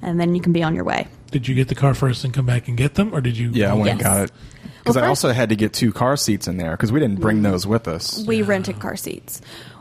and 0.00 0.20
then 0.20 0.34
you 0.34 0.40
can 0.40 0.52
be 0.52 0.62
on 0.62 0.74
your 0.74 0.84
way. 0.84 1.08
Did 1.30 1.48
you 1.48 1.54
get 1.54 1.68
the 1.68 1.74
car 1.74 1.94
first 1.94 2.24
and 2.24 2.32
come 2.32 2.46
back 2.46 2.68
and 2.68 2.76
get 2.76 2.94
them, 2.94 3.14
or 3.14 3.20
did 3.20 3.36
you? 3.36 3.50
yeah, 3.52 3.72
I 3.72 3.74
went 3.74 3.90
and 3.90 4.00
got 4.00 4.24
it 4.24 4.32
because 4.78 4.94
Well, 4.96 5.04
I 5.04 5.08
also 5.08 5.32
had 5.32 5.48
to 5.48 5.56
get 5.56 5.72
two 5.72 5.92
car 5.92 6.16
seats 6.16 6.46
in 6.46 6.58
there 6.58 6.70
because 6.70 6.92
we 6.92 7.00
didn't 7.00 7.20
bring 7.20 7.42
those 7.42 7.66
with 7.66 7.88
us, 7.88 8.24
We 8.24 8.42
rented 8.42 8.78
car 8.78 8.96
seats, 8.96 9.40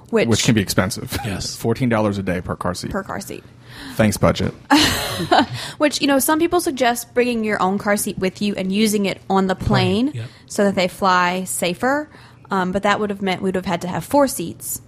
which, 0.10 0.28
which 0.28 0.44
can 0.44 0.56
be 0.56 0.62
expensive. 0.62 1.18
Yes. 1.26 1.56
fourteen 1.56 1.90
dollars 1.90 2.18
a 2.18 2.24
day 2.24 2.42
per 2.42 2.56
car 2.56 2.74
seat. 2.74 2.92
per 2.92 3.04
car 3.04 3.20
seat. 3.20 3.44
Thanks, 3.96 4.16
budget. 4.18 4.54
Which 5.78 6.02
you 6.02 6.08
know, 6.08 6.20
some 6.20 6.40
people 6.40 6.62
suggest 6.62 7.14
bringing 7.14 7.44
your 7.44 7.62
own 7.62 7.78
car 7.78 7.98
seat 7.98 8.18
with 8.18 8.42
you 8.42 8.56
and 8.56 8.72
using 8.72 9.06
it 9.06 9.22
on 9.30 9.48
the 9.48 9.56
plane, 9.56 10.12
Plane, 10.12 10.22
yep. 10.22 10.30
so 10.48 10.64
that 10.66 10.76
they 10.76 10.88
fly 10.88 11.44
safer. 11.44 12.10
Um, 12.52 12.72
but 12.72 12.84
that 12.84 13.00
would 13.00 13.10
have 13.10 13.22
meant 13.22 13.42
we'd 13.42 13.56
have 13.56 13.66
had 13.66 13.82
to 13.82 13.88
have 13.88 14.04
four 14.06 14.28
seats, 14.28 14.82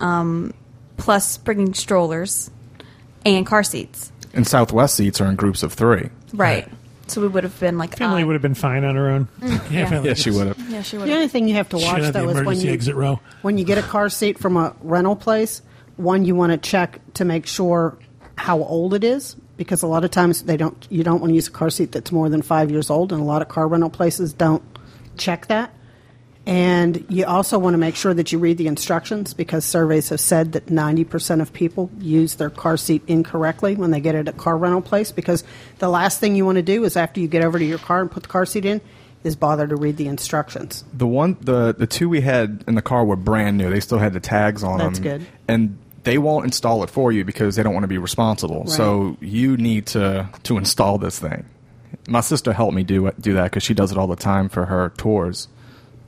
um, 0.00 0.52
plus 0.98 1.36
bringing 1.38 1.74
strollers 1.74 2.50
and 3.24 3.46
car 3.46 3.62
seats. 3.62 4.12
And 4.34 4.46
Southwest 4.46 4.94
seats 4.96 5.20
are 5.20 5.26
in 5.26 5.36
groups 5.36 5.62
of 5.62 5.72
three. 5.72 6.10
Right. 6.32 6.66
Right. 6.66 6.68
So 7.12 7.20
we 7.20 7.28
would 7.28 7.44
have 7.44 7.58
been 7.60 7.76
like 7.78 7.96
Family 7.96 8.22
uh, 8.22 8.26
would 8.26 8.32
have 8.34 8.42
been 8.42 8.54
fine 8.54 8.84
on 8.84 8.94
her 8.96 9.08
own. 9.10 9.28
Yeah, 9.42 9.58
Yeah. 9.70 9.88
family. 9.88 10.08
Yeah, 10.08 10.14
she 10.14 10.30
would 10.30 10.46
have. 10.48 10.70
Yeah, 10.70 10.82
she 10.82 10.96
would. 10.98 11.06
the 11.06 11.14
only 11.14 11.28
thing 11.28 11.46
you 11.48 11.54
have 11.54 11.68
to 11.70 11.78
Should 11.78 11.86
watch 11.86 12.02
have 12.02 12.12
the 12.14 12.20
though 12.20 12.28
is 12.30 12.34
when 12.34 12.42
emergency 12.44 12.66
you 12.68 12.72
exit 12.72 12.94
row. 12.94 13.20
when 13.42 13.58
you 13.58 13.64
get 13.64 13.78
a 13.78 13.82
car 13.82 14.08
seat 14.08 14.38
from 14.38 14.56
a 14.56 14.74
rental 14.80 15.16
place. 15.16 15.62
One, 15.96 16.24
you 16.24 16.34
want 16.34 16.52
to 16.52 16.58
check 16.58 17.00
to 17.14 17.24
make 17.24 17.46
sure 17.46 17.98
how 18.36 18.58
old 18.62 18.94
it 18.94 19.04
is 19.04 19.36
because 19.58 19.82
a 19.82 19.86
lot 19.86 20.04
of 20.04 20.10
times 20.10 20.42
they 20.44 20.56
don't. 20.56 20.86
You 20.90 21.04
don't 21.04 21.20
want 21.20 21.30
to 21.30 21.34
use 21.34 21.48
a 21.48 21.50
car 21.52 21.68
seat 21.70 21.92
that's 21.92 22.10
more 22.10 22.28
than 22.30 22.40
five 22.40 22.70
years 22.70 22.88
old, 22.88 23.12
and 23.12 23.20
a 23.20 23.24
lot 23.24 23.42
of 23.42 23.48
car 23.48 23.68
rental 23.68 23.90
places 23.90 24.32
don't 24.32 24.62
check 25.18 25.48
that. 25.48 25.74
And 26.44 27.06
you 27.08 27.24
also 27.24 27.56
want 27.58 27.74
to 27.74 27.78
make 27.78 27.94
sure 27.94 28.12
that 28.14 28.32
you 28.32 28.38
read 28.38 28.58
the 28.58 28.66
instructions 28.66 29.32
because 29.32 29.64
surveys 29.64 30.08
have 30.08 30.20
said 30.20 30.52
that 30.52 30.66
90% 30.66 31.40
of 31.40 31.52
people 31.52 31.88
use 31.98 32.34
their 32.34 32.50
car 32.50 32.76
seat 32.76 33.02
incorrectly 33.06 33.76
when 33.76 33.92
they 33.92 34.00
get 34.00 34.16
it 34.16 34.26
at 34.26 34.34
a 34.34 34.36
car 34.36 34.58
rental 34.58 34.82
place 34.82 35.12
because 35.12 35.44
the 35.78 35.88
last 35.88 36.18
thing 36.18 36.34
you 36.34 36.44
want 36.44 36.56
to 36.56 36.62
do 36.62 36.82
is 36.82 36.96
after 36.96 37.20
you 37.20 37.28
get 37.28 37.44
over 37.44 37.60
to 37.60 37.64
your 37.64 37.78
car 37.78 38.00
and 38.00 38.10
put 38.10 38.24
the 38.24 38.28
car 38.28 38.44
seat 38.44 38.64
in 38.64 38.80
is 39.22 39.36
bother 39.36 39.66
to 39.68 39.76
read 39.76 39.96
the 39.96 40.08
instructions. 40.08 40.84
The 40.92 41.06
one, 41.06 41.36
the 41.40 41.74
the 41.74 41.86
two 41.86 42.08
we 42.08 42.22
had 42.22 42.64
in 42.66 42.74
the 42.74 42.82
car 42.82 43.04
were 43.04 43.16
brand 43.16 43.56
new. 43.56 43.70
They 43.70 43.80
still 43.80 43.98
had 43.98 44.12
the 44.12 44.20
tags 44.20 44.64
on 44.64 44.78
That's 44.78 44.98
them. 44.98 45.20
good. 45.20 45.26
And 45.46 45.78
they 46.04 46.18
won't 46.18 46.44
install 46.44 46.82
it 46.82 46.90
for 46.90 47.12
you 47.12 47.24
because 47.24 47.56
they 47.56 47.62
don't 47.62 47.74
want 47.74 47.84
to 47.84 47.88
be 47.88 47.98
responsible. 47.98 48.60
Right. 48.60 48.68
So 48.68 49.16
you 49.20 49.56
need 49.56 49.86
to 49.88 50.28
to 50.42 50.58
install 50.58 50.98
this 50.98 51.18
thing. 51.18 51.44
My 52.08 52.20
sister 52.20 52.52
helped 52.52 52.74
me 52.74 52.82
do 52.82 53.06
it, 53.06 53.20
do 53.20 53.34
that 53.34 53.44
because 53.44 53.62
she 53.62 53.74
does 53.74 53.92
it 53.92 53.98
all 53.98 54.08
the 54.08 54.16
time 54.16 54.48
for 54.48 54.64
her 54.64 54.92
tours. 54.96 55.46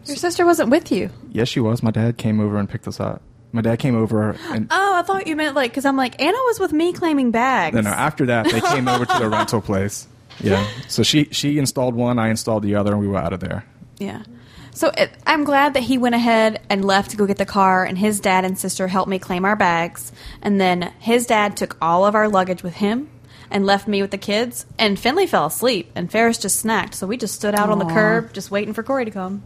Your 0.07 0.17
sister 0.17 0.45
wasn't 0.45 0.71
with 0.71 0.91
you. 0.93 1.11
Yes, 1.31 1.49
she 1.49 1.61
was. 1.61 1.83
My 1.83 1.91
dad 1.91 2.17
came 2.19 2.41
over 2.41 2.57
and 2.59 2.69
picked 2.69 2.87
us 2.89 3.01
up. 3.01 3.23
My 3.53 3.63
dad 3.63 3.79
came 3.79 3.95
over 3.97 4.37
and 4.51 4.67
Oh, 4.71 4.95
I 4.97 5.03
thought 5.03 5.27
you 5.27 5.37
meant 5.37 5.55
like 5.55 5.71
because 5.71 5.85
I'm 5.85 5.97
like 5.97 6.21
Anna 6.21 6.37
was 6.47 6.59
with 6.59 6.73
me 6.73 6.93
claiming 6.93 7.31
bags. 7.31 7.75
no, 7.75 7.83
no. 7.83 7.91
After 7.91 8.27
that, 8.27 8.51
they 8.51 8.61
came 8.61 8.89
over 8.89 9.05
to 9.07 9.19
the 9.19 9.29
rental 9.31 9.61
place. 9.61 10.09
Yeah. 10.41 10.67
So 10.89 11.03
she 11.05 11.29
she 11.31 11.59
installed 11.59 11.95
one, 11.95 12.19
I 12.19 12.29
installed 12.31 12.65
the 12.65 12.75
other, 12.75 12.91
and 12.93 13.01
we 13.01 13.07
were 13.07 13.19
out 13.19 13.33
of 13.33 13.41
there. 13.41 13.65
Yeah. 13.99 14.25
So 14.73 14.89
it, 14.99 15.13
I'm 15.25 15.45
glad 15.45 15.75
that 15.75 15.85
he 15.85 15.99
went 15.99 16.17
ahead 16.17 16.61
and 16.69 16.85
left 16.85 17.13
to 17.13 17.17
go 17.17 17.27
get 17.27 17.37
the 17.39 17.47
car, 17.47 17.85
and 17.85 17.97
his 17.97 18.19
dad 18.19 18.45
and 18.45 18.59
sister 18.59 18.89
helped 18.89 19.09
me 19.09 19.21
claim 19.21 19.45
our 19.45 19.55
bags. 19.55 20.11
And 20.43 20.61
then 20.61 20.93
his 20.99 21.27
dad 21.27 21.57
took 21.57 21.77
all 21.81 22.05
of 22.05 22.17
our 22.17 22.29
luggage 22.29 22.65
with 22.65 22.75
him 22.75 23.09
and 23.53 23.65
left 23.65 23.87
me 23.87 24.03
with 24.03 24.11
the 24.11 24.19
kids. 24.19 24.67
And 24.77 24.99
Finley 24.99 25.29
fell 25.29 25.47
asleep, 25.47 25.93
and 25.95 26.11
Ferris 26.11 26.39
just 26.39 26.65
snacked. 26.67 26.95
So 26.95 27.07
we 27.07 27.17
just 27.17 27.37
stood 27.37 27.55
out 27.55 27.71
on 27.71 27.79
the 27.79 27.85
Aw. 27.85 27.95
curb, 27.95 28.33
just 28.33 28.51
waiting 28.51 28.75
for 28.75 28.83
Corey 28.83 29.05
to 29.05 29.13
come. 29.13 29.45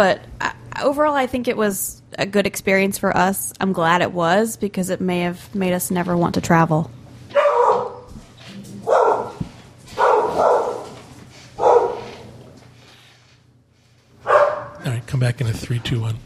But 0.00 0.24
I, 0.40 0.54
overall, 0.82 1.12
I 1.12 1.26
think 1.26 1.46
it 1.46 1.58
was 1.58 2.00
a 2.18 2.24
good 2.24 2.46
experience 2.46 2.96
for 2.96 3.14
us. 3.14 3.52
I'm 3.60 3.74
glad 3.74 4.00
it 4.00 4.12
was 4.12 4.56
because 4.56 4.88
it 4.88 4.98
may 4.98 5.20
have 5.20 5.54
made 5.54 5.74
us 5.74 5.90
never 5.90 6.16
want 6.16 6.36
to 6.36 6.40
travel. 6.40 6.90
All 7.36 8.08
right, 14.86 15.06
come 15.06 15.20
back 15.20 15.42
in 15.42 15.46
a 15.46 15.52
three, 15.52 15.80
two, 15.80 16.00
one. 16.00 16.16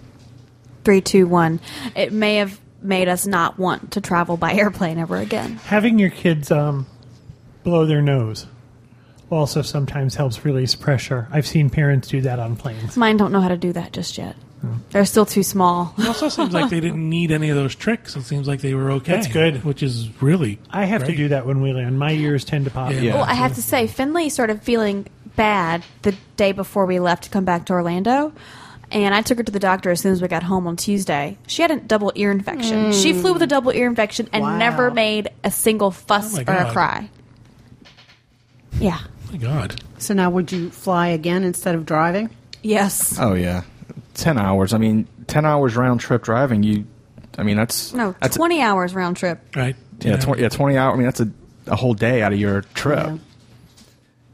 Three, 0.85 1.01
two, 1.01 1.27
one. 1.27 1.59
It 1.97 2.13
may 2.13 2.37
have 2.37 2.61
made 2.81 3.09
us 3.09 3.27
not 3.27 3.59
want 3.59 3.95
to 3.95 4.01
travel 4.01 4.37
by 4.37 4.53
airplane 4.55 4.99
ever 4.99 5.17
again. 5.17 5.57
Having 5.57 5.99
your 5.99 6.11
kids 6.11 6.53
um, 6.53 6.87
blow 7.65 7.87
their 7.87 8.03
nose. 8.03 8.47
A 9.35 9.37
also 9.37 9.63
sometimes 9.63 10.15
helps 10.15 10.45
release 10.45 10.75
pressure. 10.75 11.29
I've 11.31 11.47
seen 11.47 11.71
parents 11.71 12.09
do 12.09 12.21
that 12.23 12.39
on 12.39 12.57
planes. 12.57 12.97
Mine 12.97 13.17
don't 13.17 13.33
know 13.33 13.41
how 13.41 13.49
to 13.49 13.57
do 13.57 13.73
that 13.73 13.93
just 13.93 14.17
yet. 14.17 14.37
They're 14.91 15.05
still 15.05 15.27
too 15.27 15.43
small. 15.43 15.95
It 15.99 16.07
also 16.07 16.29
seems 16.29 16.55
like 16.55 16.71
they 16.71 16.81
didn't 16.81 17.09
need 17.09 17.31
any 17.31 17.51
of 17.51 17.57
those 17.57 17.75
tricks. 17.75 18.17
It 18.17 18.23
seems 18.23 18.49
like 18.49 18.61
they 18.61 18.75
were 18.75 18.93
okay. 18.93 19.13
That's 19.13 19.27
good. 19.27 19.65
Which 19.65 19.83
is 19.83 20.09
really. 20.23 20.59
I 20.71 20.85
have 20.85 21.05
to 21.05 21.15
do 21.15 21.29
that 21.29 21.47
when 21.47 21.61
we 21.61 21.73
land. 21.73 21.99
My 21.99 22.13
ears 22.13 22.45
tend 22.45 22.65
to 22.65 22.71
pop. 22.71 22.93
Yeah. 22.93 23.01
Yeah. 23.01 23.15
Well, 23.15 23.25
I 23.25 23.35
have 23.35 23.55
to 23.57 23.63
say, 23.63 23.87
Finley 23.87 24.31
started 24.31 24.63
feeling 24.63 25.07
bad 25.37 25.85
the 26.03 26.15
day 26.37 26.53
before 26.53 26.87
we 26.87 27.01
left 27.01 27.25
to 27.25 27.31
come 27.31 27.45
back 27.45 27.67
to 27.67 27.73
Orlando. 27.73 28.33
And 28.91 29.15
I 29.15 29.23
took 29.23 29.39
her 29.39 29.45
to 29.45 29.53
the 29.53 29.59
doctor 29.59 29.91
as 29.91 30.01
soon 30.01 30.13
as 30.13 30.23
we 30.23 30.29
got 30.29 30.45
home 30.45 30.67
on 30.67 30.77
Tuesday. 30.77 31.37
She 31.47 31.63
had 31.63 31.71
a 31.71 31.81
double 31.81 32.13
ear 32.15 32.31
infection. 32.31 32.93
She 32.93 33.13
hmm. 33.13 33.21
flew 33.21 33.33
with 33.33 33.43
a 33.43 33.47
double 33.47 33.73
ear 33.73 33.87
infection 33.87 34.29
and 34.33 34.43
Wow. 34.45 34.57
never 34.57 34.91
made 34.91 35.29
a 35.43 35.51
single 35.51 35.91
fuss 35.91 36.39
Oh 36.39 36.45
or 36.47 36.55
a 36.55 36.71
cry. 36.71 37.11
Yeah. 38.81 39.01
My 39.35 39.39
God. 39.41 39.83
So 39.99 40.15
now, 40.15 40.31
would 40.31 40.53
you 40.53 40.71
fly 40.71 41.09
again 41.09 41.43
instead 41.43 41.75
of 41.75 41.85
driving? 41.85 42.31
Yes. 42.63 43.19
Oh 43.19 43.35
yeah, 43.35 43.65
ten 44.15 44.39
hours. 44.39 44.73
I 44.73 44.79
mean, 44.79 45.09
ten 45.27 45.45
hours 45.45 45.75
round 45.75 45.99
trip 45.99 46.23
driving. 46.23 46.63
You, 46.63 46.85
I 47.37 47.43
mean, 47.43 47.57
that's 47.57 47.93
No, 47.93 48.15
That's 48.21 48.37
20 48.37 48.63
hours 48.63 48.95
round 48.95 49.17
trip. 49.17 49.41
Right? 49.57 49.75
yeah, 50.01 50.19
20, 50.19 50.41
yeah, 50.41 50.49
twenty 50.51 50.77
hours. 50.77 50.95
I 50.95 50.97
mean, 50.99 51.07
that's 51.07 51.19
a, 51.21 51.31
a 51.67 51.75
whole 51.75 51.95
day 51.95 52.23
out 52.23 52.33
of 52.33 52.39
your 52.39 52.63
trip. 52.75 53.07
Yeah. 53.07 53.17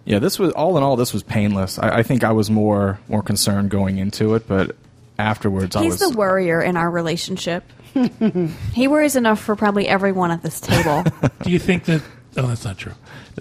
Yeah. 0.04 0.18
this 0.18 0.38
was 0.38 0.52
all 0.52 0.76
in 0.76 0.82
all. 0.82 0.96
This 0.96 1.14
was 1.14 1.22
painless. 1.22 1.78
I, 1.78 1.98
I 1.98 2.02
think 2.02 2.22
I 2.22 2.32
was 2.32 2.50
more 2.50 3.00
more 3.08 3.22
concerned 3.22 3.70
going 3.70 3.96
into 3.96 4.34
it, 4.34 4.46
but 4.46 4.76
afterwards, 5.18 5.76
I 5.76 5.82
He's 5.84 5.98
was. 5.98 6.10
the 6.10 6.18
worrier 6.18 6.60
in 6.60 6.76
our 6.76 6.90
relationship. 6.90 7.64
he 8.74 8.86
worries 8.86 9.16
enough 9.16 9.40
for 9.40 9.56
probably 9.56 9.88
everyone 9.88 10.30
at 10.30 10.42
this 10.42 10.60
table. 10.60 11.04
Do 11.42 11.50
you 11.50 11.58
think 11.58 11.84
that. 11.84 12.02
Oh, 12.36 12.46
that's 12.46 12.64
not 12.64 12.76
true. 12.78 12.92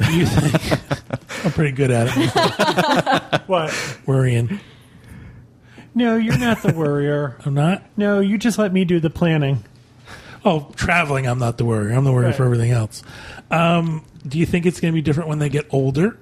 Do 0.02 0.18
you 0.18 0.26
think. 0.26 0.80
I'm 1.44 1.52
pretty 1.52 1.72
good 1.72 1.92
at 1.92 2.08
it. 2.12 3.42
What? 3.50 3.74
Worrying. 4.06 4.60
No, 5.96 6.18
you're 6.18 6.38
not 6.38 6.62
the 6.62 6.72
worrier. 6.74 7.36
I'm 7.46 7.56
not? 7.56 7.84
No, 7.98 8.20
you 8.20 8.38
just 8.38 8.60
let 8.60 8.72
me 8.72 8.86
do 8.86 9.00
the 9.00 9.10
planning. 9.10 9.64
Oh, 10.46 10.72
traveling, 10.76 11.28
I'm 11.28 11.40
not 11.40 11.58
the 11.58 11.66
worrier. 11.66 11.96
I'm 11.96 12.04
the 12.04 12.12
worrier 12.12 12.28
Right. 12.28 12.36
for 12.36 12.46
everything 12.46 12.72
else. 12.72 13.02
Um, 13.50 14.06
do 14.28 14.38
you 14.38 14.46
think 14.46 14.66
it's 14.68 14.80
going 14.80 14.94
to 14.94 14.96
be 14.96 15.02
different 15.02 15.30
when 15.30 15.40
they 15.40 15.50
get 15.50 15.66
older? 15.72 16.18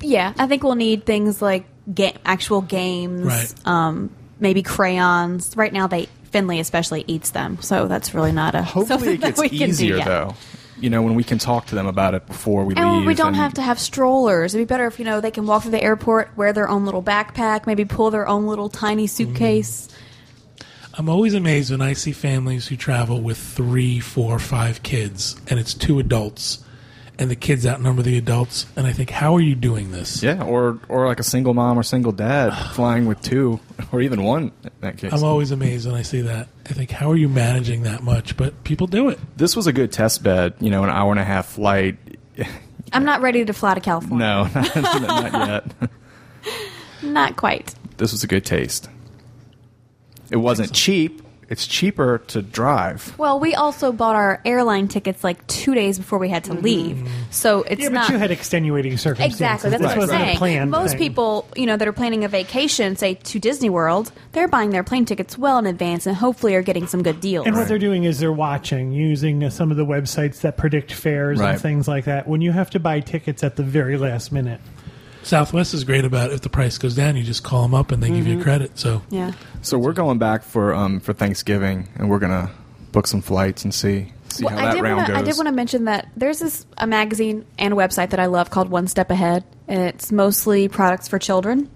yeah, 0.00 0.32
I 0.38 0.46
think 0.46 0.62
we'll 0.62 0.74
need 0.74 1.04
things 1.06 1.40
like 1.42 1.64
ga- 1.94 2.16
actual 2.24 2.62
games, 2.62 3.22
Right. 3.26 3.54
um, 3.66 4.10
maybe 4.40 4.62
crayons. 4.62 5.54
Right 5.56 5.72
now, 5.72 5.86
they 5.86 6.08
Finley 6.32 6.58
especially 6.60 7.04
eats 7.06 7.30
them, 7.30 7.58
so 7.60 7.86
that's 7.88 8.14
really 8.14 8.32
not 8.32 8.54
a 8.54 8.62
Hopefully, 8.62 8.86
something 8.88 9.14
it 9.14 9.20
that 9.20 9.26
gets 9.36 9.40
we 9.40 9.48
can 9.50 9.58
do 9.58 9.64
easier 9.64 9.98
though. 10.04 10.34
You 10.80 10.88
know, 10.90 11.02
when 11.02 11.14
we 11.14 11.24
can 11.24 11.38
talk 11.38 11.66
to 11.66 11.74
them 11.74 11.86
about 11.86 12.14
it 12.14 12.26
before 12.26 12.64
we 12.64 12.74
And 12.74 12.98
leave. 12.98 13.06
we 13.06 13.14
don't 13.14 13.28
and- 13.28 13.36
have 13.36 13.54
to 13.54 13.62
have 13.62 13.78
strollers. 13.78 14.54
It'd 14.54 14.66
be 14.66 14.70
better 14.72 14.86
if 14.86 14.98
you 14.98 15.04
know 15.04 15.20
they 15.20 15.30
can 15.30 15.46
walk 15.46 15.62
through 15.62 15.72
the 15.72 15.82
airport, 15.82 16.30
wear 16.36 16.52
their 16.52 16.68
own 16.68 16.84
little 16.86 17.02
backpack, 17.02 17.66
maybe 17.66 17.84
pull 17.84 18.10
their 18.10 18.26
own 18.26 18.46
little 18.46 18.68
tiny 18.68 19.06
suitcase. 19.06 19.88
Mm. 19.88 19.96
I'm 20.98 21.08
always 21.08 21.34
amazed 21.34 21.70
when 21.70 21.80
I 21.82 21.92
see 21.92 22.12
families 22.12 22.66
who 22.68 22.76
travel 22.76 23.20
with 23.20 23.38
three, 23.38 24.00
four, 24.00 24.38
five 24.38 24.82
kids, 24.82 25.36
and 25.48 25.60
it's 25.60 25.72
two 25.72 25.98
adults, 26.00 26.64
and 27.20 27.30
the 27.30 27.36
kids 27.36 27.66
outnumber 27.66 28.02
the 28.02 28.16
adults. 28.16 28.66
And 28.74 28.86
I 28.86 28.92
think, 28.92 29.10
how 29.10 29.36
are 29.36 29.40
you 29.40 29.54
doing 29.54 29.92
this? 29.92 30.22
Yeah, 30.22 30.42
or 30.42 30.80
or 30.88 31.06
like 31.06 31.20
a 31.20 31.24
single 31.24 31.54
mom 31.54 31.78
or 31.78 31.82
single 31.82 32.12
dad 32.12 32.50
flying 32.74 33.06
with 33.06 33.20
two 33.20 33.60
or 33.92 34.00
even 34.00 34.24
one 34.24 34.50
in 34.64 34.70
that 34.80 34.96
case. 34.96 35.12
I'm 35.12 35.22
always 35.22 35.50
amazed 35.50 35.86
when 35.86 35.94
I 35.94 36.02
see 36.02 36.22
that. 36.22 36.48
I 36.68 36.72
think, 36.72 36.90
how 36.90 37.10
are 37.10 37.16
you 37.16 37.28
managing 37.28 37.82
that 37.82 38.02
much? 38.02 38.36
But 38.36 38.64
people 38.64 38.86
do 38.86 39.10
it. 39.10 39.20
this 39.36 39.54
was 39.54 39.66
a 39.66 39.72
good 39.72 39.92
test 39.92 40.22
bed. 40.22 40.54
You 40.58 40.70
know, 40.70 40.82
an 40.82 40.90
hour 40.90 41.12
and 41.12 41.20
a 41.20 41.24
half 41.24 41.46
flight. 41.46 41.98
I'm 42.92 43.04
not 43.04 43.20
ready 43.20 43.44
to 43.44 43.52
fly 43.52 43.74
to 43.74 43.80
California. 43.80 44.26
No, 44.26 44.42
not, 44.80 45.32
not 45.32 45.48
yet. 45.48 45.90
Not 47.02 47.36
quite. 47.36 47.74
This 47.96 48.12
was 48.12 48.24
a 48.24 48.26
good 48.26 48.44
taste. 48.44 48.90
It 50.30 50.36
wasn't 50.36 50.74
cheap. 50.74 51.22
It's 51.50 51.66
cheaper 51.66 52.18
to 52.28 52.42
drive. 52.42 53.12
Well, 53.18 53.40
we 53.40 53.56
also 53.56 53.90
bought 53.90 54.14
our 54.14 54.40
airline 54.44 54.86
tickets 54.86 55.24
like 55.24 55.44
two 55.48 55.74
days 55.74 55.98
before 55.98 56.20
we 56.20 56.28
had 56.28 56.44
to 56.44 56.54
leave, 56.54 57.10
so 57.30 57.64
it's 57.64 57.82
Yeah, 57.82 57.88
but 57.88 57.92
not 57.94 58.08
you 58.10 58.18
had 58.18 58.30
extenuating 58.30 58.96
circumstances. 58.96 59.40
exactly. 59.40 59.70
That's 59.70 59.82
this 59.82 59.88
what 59.88 59.92
I'm 59.94 59.98
wasn't 59.98 60.38
saying. 60.40 60.58
a 60.60 60.66
Most 60.66 60.90
thing. 60.90 60.98
people, 60.98 61.48
you 61.56 61.66
know, 61.66 61.76
that 61.76 61.88
are 61.88 61.92
planning 61.92 62.22
a 62.24 62.28
vacation, 62.28 62.94
say 62.94 63.14
to 63.14 63.38
Disney 63.40 63.68
World, 63.68 64.12
they're 64.30 64.46
buying 64.46 64.70
their 64.70 64.84
plane 64.84 65.04
tickets 65.04 65.36
well 65.36 65.58
in 65.58 65.66
advance 65.66 66.06
and 66.06 66.14
hopefully 66.16 66.54
are 66.54 66.62
getting 66.62 66.86
some 66.86 67.02
good 67.02 67.20
deals. 67.20 67.48
And 67.48 67.56
what 67.56 67.66
they're 67.66 67.78
doing 67.80 68.04
is 68.04 68.20
they're 68.20 68.32
watching 68.32 68.92
using 68.92 69.42
uh, 69.42 69.50
some 69.50 69.72
of 69.72 69.76
the 69.76 69.84
websites 69.84 70.42
that 70.42 70.56
predict 70.56 70.92
fares 70.92 71.40
Right. 71.40 71.50
and 71.54 71.60
things 71.60 71.88
like 71.88 72.04
that. 72.04 72.28
When 72.28 72.40
you 72.42 72.52
have 72.52 72.70
to 72.70 72.78
buy 72.78 73.00
tickets 73.00 73.42
at 73.42 73.56
the 73.56 73.64
very 73.64 73.96
last 73.96 74.30
minute, 74.30 74.60
Southwest 75.22 75.74
is 75.74 75.84
great 75.84 76.04
about 76.04 76.32
if 76.32 76.40
the 76.40 76.48
price 76.48 76.78
goes 76.78 76.94
down, 76.94 77.16
you 77.16 77.22
just 77.22 77.44
call 77.44 77.62
them 77.62 77.74
up 77.74 77.92
and 77.92 78.02
they 78.02 78.08
give 78.08 78.26
you 78.26 78.42
credit. 78.42 78.78
So 78.78 79.02
yeah. 79.10 79.32
So 79.62 79.78
we're 79.78 79.92
going 79.92 80.18
back 80.18 80.42
for 80.42 80.74
um 80.74 81.00
for 81.00 81.12
Thanksgiving, 81.12 81.88
and 81.96 82.08
we're 82.08 82.18
gonna 82.18 82.50
book 82.92 83.06
some 83.06 83.20
flights 83.20 83.64
and 83.64 83.74
see 83.74 84.12
see 84.28 84.44
Well, 84.44 84.54
how 84.54 84.60
I 84.60 84.64
that 84.66 84.74
did 84.74 84.82
round 84.82 84.96
wanna, 84.96 85.08
goes. 85.08 85.16
I 85.18 85.22
did 85.22 85.36
want 85.36 85.46
to 85.48 85.52
mention 85.52 85.84
that 85.84 86.08
there's 86.16 86.38
this 86.38 86.66
a 86.78 86.86
magazine 86.86 87.44
and 87.58 87.74
a 87.74 87.76
website 87.76 88.10
that 88.10 88.20
I 88.20 88.26
love 88.26 88.50
called 88.50 88.70
One 88.70 88.86
Step 88.88 89.10
Ahead, 89.10 89.44
and 89.68 89.80
it's 89.82 90.10
mostly 90.10 90.68
products 90.68 91.08
for 91.08 91.18
children. 91.18 91.68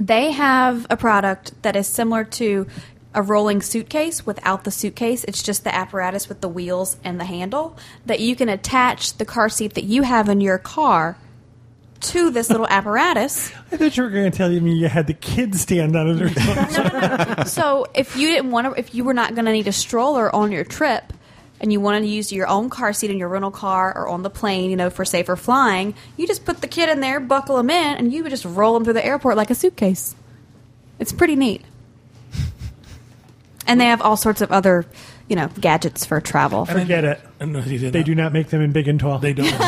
They 0.00 0.32
have 0.32 0.86
a 0.90 0.96
product 0.96 1.60
that 1.62 1.76
is 1.76 1.86
similar 1.86 2.24
to 2.24 2.66
a 3.14 3.22
rolling 3.22 3.62
suitcase 3.62 4.26
without 4.26 4.64
the 4.64 4.72
suitcase. 4.72 5.22
It's 5.24 5.42
just 5.42 5.62
the 5.62 5.72
apparatus 5.72 6.28
with 6.28 6.40
the 6.40 6.48
wheels 6.48 6.96
and 7.04 7.20
the 7.20 7.24
handle 7.24 7.76
that 8.06 8.18
you 8.18 8.34
can 8.34 8.48
attach 8.48 9.18
the 9.18 9.24
car 9.24 9.48
seat 9.48 9.74
that 9.74 9.84
you 9.84 10.02
have 10.02 10.28
in 10.28 10.40
your 10.40 10.58
car 10.58 11.16
to 12.10 12.30
this 12.30 12.50
little 12.50 12.66
apparatus. 12.66 13.52
I 13.72 13.76
thought 13.76 13.96
you 13.96 14.02
were 14.02 14.10
going 14.10 14.30
to 14.30 14.36
tell 14.36 14.48
me 14.48 14.74
you 14.74 14.88
had 14.88 15.06
the 15.06 15.14
kids 15.14 15.60
stand 15.60 15.96
on 15.96 16.08
it 16.08 16.22
or 16.22 16.28
something. 16.70 17.44
so 17.46 17.86
if 17.94 18.16
you 18.16 18.28
didn't 18.28 18.50
want 18.50 18.66
to, 18.66 18.78
if 18.78 18.94
you 18.94 19.04
were 19.04 19.14
not 19.14 19.34
going 19.34 19.46
to 19.46 19.52
need 19.52 19.68
a 19.68 19.72
stroller 19.72 20.34
on 20.34 20.52
your 20.52 20.64
trip, 20.64 21.12
and 21.60 21.72
you 21.72 21.80
wanted 21.80 22.00
to 22.00 22.06
use 22.06 22.32
your 22.32 22.46
own 22.46 22.68
car 22.68 22.92
seat 22.92 23.10
in 23.10 23.16
your 23.16 23.28
rental 23.28 23.50
car 23.50 23.96
or 23.96 24.08
on 24.08 24.22
the 24.22 24.28
plane, 24.28 24.70
you 24.70 24.76
know, 24.76 24.90
for 24.90 25.04
safer 25.04 25.34
flying, 25.34 25.94
you 26.16 26.26
just 26.26 26.44
put 26.44 26.60
the 26.60 26.66
kid 26.66 26.90
in 26.90 27.00
there, 27.00 27.20
buckle 27.20 27.58
him 27.58 27.70
in, 27.70 27.96
and 27.96 28.12
you 28.12 28.22
would 28.22 28.30
just 28.30 28.44
roll 28.44 28.76
him 28.76 28.84
through 28.84 28.92
the 28.92 29.04
airport 29.04 29.36
like 29.36 29.50
a 29.50 29.54
suitcase. 29.54 30.14
It's 30.98 31.12
pretty 31.12 31.36
neat. 31.36 31.62
And 33.66 33.80
they 33.80 33.86
have 33.86 34.02
all 34.02 34.18
sorts 34.18 34.42
of 34.42 34.52
other, 34.52 34.84
you 35.28 35.36
know, 35.36 35.48
gadgets 35.60 36.04
for 36.04 36.20
travel. 36.20 36.66
I 36.68 36.72
forget 36.74 37.04
it. 37.04 37.20
no, 37.40 37.60
he 37.60 37.78
did 37.78 37.92
They 37.92 38.00
not. 38.00 38.06
do 38.06 38.14
not 38.14 38.32
make 38.32 38.48
them 38.48 38.60
in 38.62 38.72
big 38.72 38.88
and 38.88 38.98
tall. 39.00 39.18
They 39.18 39.32
don't. 39.32 39.48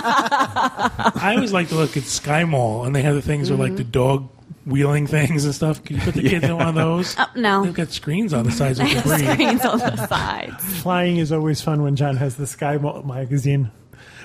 I 0.00 1.32
always 1.36 1.52
like 1.52 1.68
to 1.68 1.74
look 1.74 1.96
at 1.96 2.02
Sky 2.04 2.44
Mall, 2.44 2.84
and 2.84 2.94
they 2.94 3.02
have 3.02 3.14
the 3.14 3.22
things 3.22 3.50
with 3.50 3.60
like 3.60 3.76
the 3.76 3.84
dog 3.84 4.28
wheeling 4.66 5.06
things 5.06 5.44
and 5.44 5.54
stuff. 5.54 5.82
Can 5.84 5.96
you 5.96 6.02
put 6.02 6.14
the 6.14 6.22
kids 6.22 6.44
in 6.44 6.56
one 6.56 6.68
of 6.68 6.74
those? 6.74 7.16
Uh, 7.18 7.26
no. 7.36 7.64
They've 7.64 7.72
got 7.74 7.90
screens 7.90 8.32
on 8.34 8.44
the 8.44 8.52
sides 8.52 8.78
of 8.80 8.86
the 8.88 9.00
breathe. 9.02 9.30
Screens 9.32 9.64
on 9.64 9.78
the 9.78 10.06
sides. 10.06 10.80
Flying 10.82 11.16
is 11.16 11.32
always 11.32 11.60
fun 11.60 11.82
when 11.82 11.96
John 11.96 12.16
has 12.16 12.36
the 12.36 12.46
Sky 12.46 12.76
Mo- 12.76 13.02
magazine. 13.02 13.70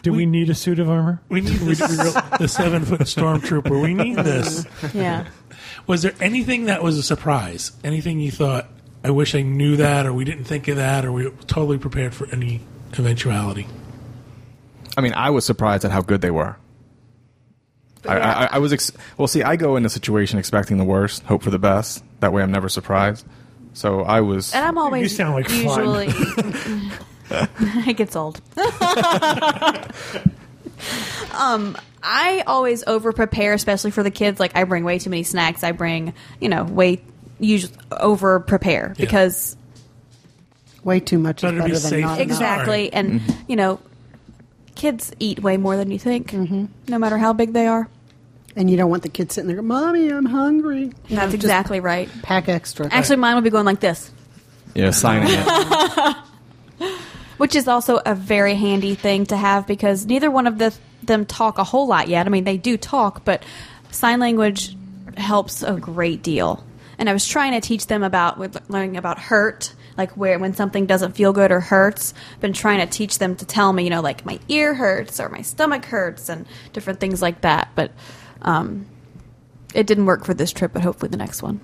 Do 0.01 0.11
we, 0.11 0.25
need 0.25 0.49
a 0.49 0.53
suit 0.55 0.79
of 0.79 0.89
armor? 0.89 1.21
We 1.29 1.39
need 1.39 1.53
this, 1.59 1.79
the 2.39 2.47
seven 2.49 2.83
foot 2.83 3.01
stormtrooper. 3.01 3.81
We 3.81 3.93
need 3.93 4.17
this. 4.17 4.65
Yeah. 4.93 5.25
Was 5.87 6.01
there 6.01 6.13
anything 6.19 6.65
that 6.65 6.83
was 6.83 6.97
a 6.97 7.03
surprise? 7.03 7.71
Anything 7.85 8.19
you 8.19 8.29
thought, 8.29 8.67
I 9.03 9.11
wish 9.11 9.35
I 9.35 9.41
knew 9.41 9.75
that, 9.77 10.05
or 10.05 10.13
we 10.13 10.23
didn't 10.23 10.45
think 10.45 10.67
of 10.67 10.77
that, 10.77 11.03
or 11.05 11.11
we 11.11 11.25
were 11.27 11.35
totally 11.47 11.77
prepared 11.77 12.13
for 12.13 12.27
any 12.29 12.61
eventuality? 12.93 13.67
I 14.95 15.01
mean, 15.01 15.13
I 15.13 15.29
was 15.31 15.45
surprised 15.45 15.83
at 15.83 15.91
how 15.91 16.01
good 16.01 16.21
they 16.21 16.31
were. 16.31 16.55
I. 18.07 18.17
I, 18.17 18.45
I 18.53 18.57
was 18.59 18.73
ex- 18.73 18.91
well. 19.17 19.27
See, 19.27 19.43
I 19.43 19.55
go 19.55 19.75
in 19.75 19.85
a 19.85 19.89
situation 19.89 20.39
expecting 20.39 20.77
the 20.77 20.83
worst, 20.83 21.23
hope 21.23 21.41
for 21.43 21.49
the 21.49 21.59
best. 21.59 22.03
That 22.19 22.33
way, 22.33 22.43
I'm 22.43 22.51
never 22.51 22.69
surprised. 22.69 23.25
So 23.73 24.01
I 24.01 24.21
was. 24.21 24.53
And 24.53 24.65
I'm 24.65 24.77
always 24.77 25.03
You 25.03 25.09
sound 25.09 25.33
like 25.33 25.47
fun. 25.49 25.57
usually 25.63 26.07
it 27.89 27.97
gets 27.97 28.15
old. 28.15 28.41
um, 31.33 31.77
I 32.03 32.43
always 32.45 32.83
over 32.85 33.13
prepare, 33.13 33.53
especially 33.53 33.91
for 33.91 34.03
the 34.03 34.11
kids. 34.11 34.39
Like 34.39 34.55
I 34.55 34.63
bring 34.65 34.83
way 34.83 34.99
too 34.99 35.09
many 35.09 35.23
snacks. 35.23 35.63
I 35.63 35.71
bring 35.71 36.13
you 36.39 36.49
know 36.49 36.63
way 36.63 37.01
usually 37.43 37.73
over 37.91 38.39
prepare 38.39 38.93
Yeah. 38.97 39.05
because 39.05 39.55
Way 40.83 40.99
too 40.99 41.17
much 41.17 41.41
Better 41.41 41.57
is 41.57 41.63
be 41.63 41.69
better 41.69 41.79
than 41.79 41.89
safe 41.89 42.01
not 42.01 42.17
than 42.17 42.21
enough. 42.23 42.37
exactly, 42.37 42.91
and 42.91 43.21
mm-hmm. 43.21 43.41
you 43.47 43.55
know, 43.55 43.79
kids 44.75 45.13
eat 45.19 45.41
way 45.41 45.55
more 45.55 45.77
than 45.77 45.91
you 45.91 45.99
think, 45.99 46.31
mm-hmm. 46.31 46.65
no 46.89 46.97
matter 46.97 47.17
how 47.17 47.31
big 47.31 47.53
they 47.53 47.67
are. 47.67 47.87
And 48.55 48.69
you 48.69 48.75
don't 48.77 48.89
want 48.89 49.01
the 49.03 49.09
kid 49.09 49.31
sitting 49.31 49.47
there, 49.47 49.61
Mommy, 49.61 50.09
I'm 50.09 50.25
hungry. 50.25 50.81
You 50.81 51.15
know, 51.15 51.21
That's 51.21 51.31
just 51.31 51.35
exactly 51.35 51.79
right. 51.79 52.09
Pack 52.21 52.49
extra. 52.49 52.87
Actually, 52.91 53.15
mine 53.15 53.35
will 53.35 53.41
be 53.41 53.49
going 53.49 53.65
like 53.65 53.79
this. 53.79 54.11
yeah, 54.75 54.91
signing 54.91 55.29
it. 55.31 56.17
which 57.37 57.55
is 57.55 57.67
also 57.67 57.99
a 58.05 58.13
very 58.13 58.55
handy 58.55 58.95
thing 58.95 59.25
to 59.27 59.37
have 59.37 59.65
because 59.65 60.05
neither 60.05 60.29
one 60.29 60.47
of 60.47 60.57
the, 60.57 60.73
them 61.01 61.25
talk 61.25 61.57
a 61.57 61.63
whole 61.63 61.87
lot 61.87 62.07
yet. 62.07 62.25
I 62.27 62.29
mean, 62.29 62.43
they 62.43 62.57
do 62.57 62.77
talk, 62.77 63.25
but 63.25 63.43
sign 63.89 64.19
language 64.19 64.75
helps 65.17 65.63
a 65.63 65.73
great 65.73 66.21
deal. 66.21 66.63
And 67.03 67.09
I 67.09 67.13
was 67.13 67.27
trying 67.27 67.51
to 67.51 67.59
teach 67.59 67.87
them 67.87 68.01
about 68.01 68.39
learning 68.69 68.95
about 68.95 69.19
hurt, 69.19 69.73
like 69.97 70.11
where 70.11 70.39
when 70.39 70.53
something 70.53 70.85
doesn't 70.85 71.17
feel 71.17 71.33
good 71.33 71.51
or 71.51 71.59
hurts. 71.59 72.13
I've 72.35 72.39
Been 72.39 72.53
trying 72.53 72.79
to 72.79 72.85
teach 72.85 73.17
them 73.17 73.35
to 73.35 73.45
tell 73.45 73.73
me, 73.73 73.83
you 73.83 73.89
know, 73.89 73.99
like 73.99 74.25
my 74.25 74.39
ear 74.47 74.73
hurts 74.73 75.19
or 75.19 75.27
my 75.27 75.41
stomach 75.41 75.83
hurts 75.83 76.29
and 76.29 76.45
different 76.71 77.01
things 77.01 77.21
like 77.21 77.41
that. 77.41 77.67
But 77.75 77.91
um, 78.41 78.85
it 79.73 79.85
didn't 79.85 80.05
work 80.05 80.23
for 80.23 80.33
this 80.33 80.53
trip, 80.53 80.71
but 80.71 80.81
hopefully 80.81 81.09
the 81.09 81.17
next 81.17 81.43
one. 81.43 81.59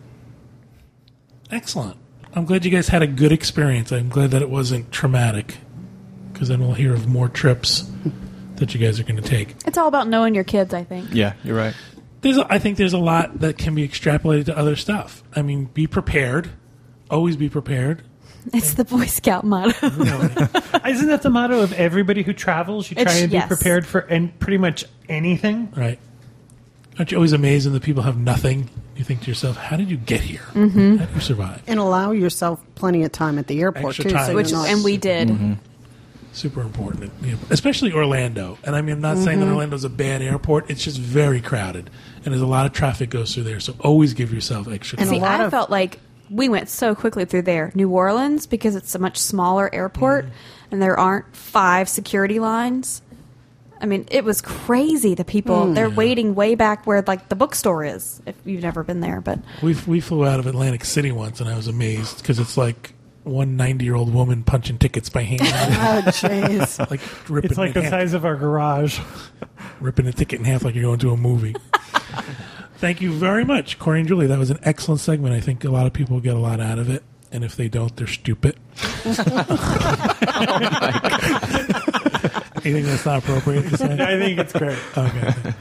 Excellent. 1.49 1.95
I'm 2.33 2.43
glad 2.43 2.65
you 2.65 2.71
guys 2.71 2.89
had 2.89 3.01
a 3.01 3.07
good 3.07 3.31
experience. 3.31 3.93
I'm 3.93 4.09
glad 4.09 4.31
that 4.31 4.41
it 4.41 4.49
wasn't 4.49 4.91
traumatic, 4.91 5.59
because 6.33 6.49
then 6.49 6.59
we'll 6.59 6.73
hear 6.73 6.93
of 6.93 7.07
more 7.07 7.29
trips 7.29 7.89
that 8.57 8.73
you 8.73 8.79
guys 8.81 8.99
are 8.99 9.03
going 9.03 9.15
to 9.15 9.21
take. 9.21 9.55
It's 9.65 9.77
all 9.77 9.87
about 9.87 10.09
knowing 10.09 10.35
your 10.35 10.43
kids, 10.43 10.73
I 10.73 10.83
think. 10.83 11.13
Yeah, 11.13 11.31
you're 11.45 11.55
right. 11.55 11.75
There's, 12.21 12.37
a, 12.37 12.45
I 12.51 12.59
think, 12.59 12.77
there's 12.77 12.93
a 12.93 12.97
lot 12.99 13.39
that 13.39 13.57
can 13.57 13.75
be 13.75 13.87
extrapolated 13.87 14.45
to 14.45 14.57
other 14.57 14.75
stuff. 14.75 15.23
I 15.35 15.41
mean, 15.41 15.65
be 15.65 15.87
prepared. 15.87 16.49
Always 17.09 17.35
be 17.37 17.49
prepared. 17.49 18.03
It's 18.53 18.73
the 18.73 18.85
Boy 18.85 19.05
Scout 19.05 19.43
motto. 19.45 19.69
Isn't 19.87 21.07
that 21.07 21.21
the 21.23 21.29
motto 21.29 21.61
of 21.61 21.73
everybody 21.73 22.23
who 22.23 22.33
travels? 22.33 22.89
You 22.89 22.95
try 22.95 23.01
It's- 23.03 23.21
and 23.21 23.31
be 23.31 23.37
yes. 23.37 23.47
prepared 23.47 23.85
for 23.85 23.99
and 23.99 24.37
pretty 24.39 24.57
much 24.57 24.85
anything. 25.07 25.71
Right. 25.75 25.99
Aren't 26.97 27.11
you 27.11 27.17
always 27.17 27.31
amazed 27.33 27.65
when 27.65 27.73
the 27.73 27.79
people 27.79 28.03
have 28.03 28.17
nothing? 28.17 28.69
You 28.97 29.05
think 29.05 29.21
to 29.21 29.27
yourself, 29.27 29.55
how 29.55 29.77
did 29.77 29.89
you 29.89 29.95
get 29.97 30.19
here? 30.19 30.41
Mm-hmm. 30.53 30.97
How 30.97 31.05
did 31.05 31.15
you 31.15 31.21
survive? 31.21 31.63
And 31.67 31.79
allow 31.79 32.11
yourself 32.11 32.61
plenty 32.75 33.03
of 33.03 33.11
time 33.13 33.39
at 33.39 33.47
the 33.47 33.61
airport 33.61 33.91
Extra 33.99 34.03
too. 34.05 34.09
time. 34.11 34.25
So 34.27 34.35
Which 34.35 34.49
you're 34.51 34.59
not, 34.59 34.69
and 34.69 34.83
we 34.83 34.97
did. 34.97 35.29
Mm-hmm. 35.29 35.53
Super 36.31 36.61
important. 36.61 37.11
You 37.21 37.31
know, 37.31 37.37
especially 37.49 37.91
Orlando. 37.91 38.57
And 38.63 38.75
I 38.75 38.81
mean, 38.81 38.95
I'm 38.95 39.01
not 39.01 39.17
saying 39.17 39.39
that 39.39 39.45
mm-hmm. 39.45 39.55
Orlando's 39.55 39.83
a 39.83 39.89
bad 39.89 40.21
airport. 40.21 40.69
It's 40.69 40.83
just 40.83 40.99
very 40.99 41.41
crowded. 41.41 41.89
And 42.23 42.25
there's 42.25 42.41
a 42.41 42.47
lot 42.47 42.65
of 42.65 42.73
traffic 42.73 43.09
goes 43.09 43.33
through 43.33 43.43
there. 43.43 43.59
So 43.59 43.75
always 43.79 44.13
give 44.13 44.31
yourself 44.33 44.67
extra 44.67 44.99
And 44.99 45.09
time. 45.09 45.15
a 45.15 45.19
See, 45.19 45.21
lot 45.21 45.41
I 45.41 45.45
of- 45.45 45.51
felt 45.51 45.69
like 45.69 45.99
we 46.29 46.47
went 46.47 46.69
so 46.69 46.93
quickly 46.93 47.25
through 47.25 47.41
there. 47.41 47.71
New 47.73 47.89
Orleans, 47.89 48.45
because 48.45 48.75
it's 48.75 48.93
a 48.93 48.99
much 48.99 49.17
smaller 49.17 49.73
airport 49.73 50.25
mm. 50.25 50.31
and 50.71 50.81
there 50.81 50.97
aren't 50.99 51.35
five 51.35 51.89
security 51.89 52.39
lines. 52.39 53.01
I 53.81 53.85
mean, 53.85 54.07
it 54.11 54.23
was 54.23 54.41
crazy. 54.41 55.15
The 55.15 55.23
people, 55.23 55.67
mm. 55.67 55.73
they're 55.75 55.89
waiting 55.89 56.35
way 56.35 56.55
back 56.55 56.85
where, 56.85 57.01
like, 57.01 57.29
the 57.29 57.35
bookstore 57.35 57.83
is, 57.83 58.21
if 58.25 58.35
you've 58.45 58.61
never 58.61 58.83
been 58.83 58.99
there. 58.99 59.21
But 59.21 59.39
We 59.63 59.75
we 59.87 60.01
flew 60.01 60.25
out 60.25 60.39
of 60.39 60.47
Atlantic 60.47 60.83
City 60.85 61.11
once, 61.11 61.39
and 61.39 61.49
I 61.49 61.55
was 61.55 61.67
amazed 61.67 62.17
because 62.17 62.39
it's 62.39 62.57
like 62.57 62.93
one 63.23 63.55
90 63.57 63.85
year 63.85 63.95
old 63.95 64.13
woman 64.13 64.43
punching 64.43 64.77
tickets 64.77 65.09
by 65.09 65.23
hand, 65.23 65.41
Oh, 65.43 66.01
jeez. 66.11 66.79
like 66.91 67.01
ripping 67.29 67.51
It's 67.51 67.57
like 67.59 67.73
the 67.73 67.79
in 67.79 67.85
half, 67.85 67.91
size 67.93 68.13
of 68.13 68.25
our 68.25 68.35
garage. 68.35 68.99
ripping 69.79 70.07
a 70.07 70.13
ticket 70.13 70.39
in 70.39 70.45
half 70.45 70.63
like 70.63 70.75
you're 70.75 70.83
going 70.83 70.99
to 70.99 71.11
a 71.11 71.17
movie. 71.17 71.55
Thank 72.77 73.01
you 73.01 73.11
very 73.11 73.43
much, 73.43 73.77
Corey 73.77 73.99
and 73.99 74.07
Julie. 74.07 74.27
That 74.27 74.39
was 74.39 74.49
an 74.51 74.59
excellent 74.63 75.01
segment. 75.01 75.35
I 75.35 75.41
think 75.41 75.63
a 75.65 75.69
lot 75.69 75.85
of 75.85 75.93
people 75.93 76.19
get 76.21 76.35
a 76.35 76.39
lot 76.39 76.61
out 76.61 76.79
of 76.79 76.89
it, 76.89 77.03
and 77.31 77.43
if 77.43 77.55
they 77.57 77.67
don't, 77.67 77.93
they're 77.97 78.07
stupid. 78.07 78.55
Oh 78.81 79.19
Anything 82.65 82.85
that's 82.85 83.05
not 83.05 83.19
appropriate 83.19 83.69
to 83.69 83.77
say? 83.77 83.93
I 83.93 84.19
think 84.19 84.39
it's 84.39 84.53
great. 84.53 84.77
Okay. 84.97 85.53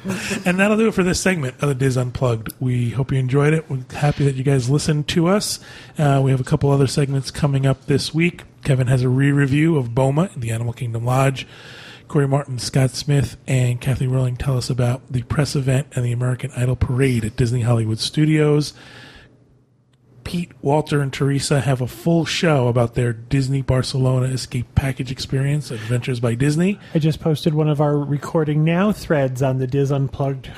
and 0.45 0.59
that'll 0.59 0.77
do 0.77 0.89
it 0.89 0.95
for 0.95 1.03
this 1.03 1.21
segment 1.21 1.57
of 1.63 1.69
the 1.69 1.75
Diz 1.75 1.97
Unplugged. 1.97 2.53
We 2.61 2.91
hope 2.91 3.13
you 3.13 3.19
enjoyed 3.19 3.55
it. 3.55 3.69
We're 3.71 3.85
happy 3.95 4.25
that 4.25 4.35
you 4.35 4.45
guys 4.45 4.69
listened 4.69 5.09
to 5.09 5.29
us. 5.29 5.61
Uh, 5.97 6.21
we 6.25 6.31
have 6.31 6.41
a 6.41 6.45
couple 6.45 6.71
other 6.71 6.87
segments 6.87 7.31
coming 7.31 7.67
up 7.67 7.87
this 7.87 8.13
week. 8.13 8.43
Kevin 8.65 8.87
has 8.89 9.03
a 9.03 9.09
re-review 9.09 9.77
of 9.77 9.95
Boma 9.95 10.31
in 10.35 10.41
the 10.41 10.51
Animal 10.51 10.73
Kingdom 10.73 11.05
Lodge. 11.05 11.47
Corey 12.09 12.27
Martin, 12.27 12.59
Scott 12.59 12.91
Smith, 12.91 13.37
and 13.47 13.81
Kathy 13.81 14.07
Rowling 14.07 14.37
tell 14.37 14.57
us 14.57 14.71
about 14.71 15.03
the 15.13 15.23
press 15.23 15.55
event 15.55 15.89
and 15.95 16.05
the 16.05 16.13
American 16.13 16.51
Idol 16.57 16.75
parade 16.75 17.25
at 17.25 17.37
Disney 17.37 17.61
Hollywood 17.61 17.99
Studios. 17.99 18.73
Pete, 20.29 20.53
Walter, 20.61 21.01
and 21.01 21.11
Teresa 21.11 21.63
have 21.63 21.81
a 21.81 21.87
full 21.87 22.27
show 22.27 22.69
about 22.69 22.93
their 22.95 23.15
Disney 23.15 23.63
Barcelona 23.63 24.27
escape 24.27 24.67
package 24.75 25.11
experience, 25.11 25.71
Adventures 25.71 26.21
by 26.21 26.35
Disney. 26.35 26.79
I 26.95 26.99
just 26.99 27.19
posted 27.19 27.55
one 27.55 27.67
of 27.67 27.81
our 27.81 27.97
recording 27.97 28.63
now 28.63 28.93
threads 28.93 29.43
on 29.43 29.57
the 29.57 29.67
Diz 29.67 29.91
Unplugged 29.91 30.51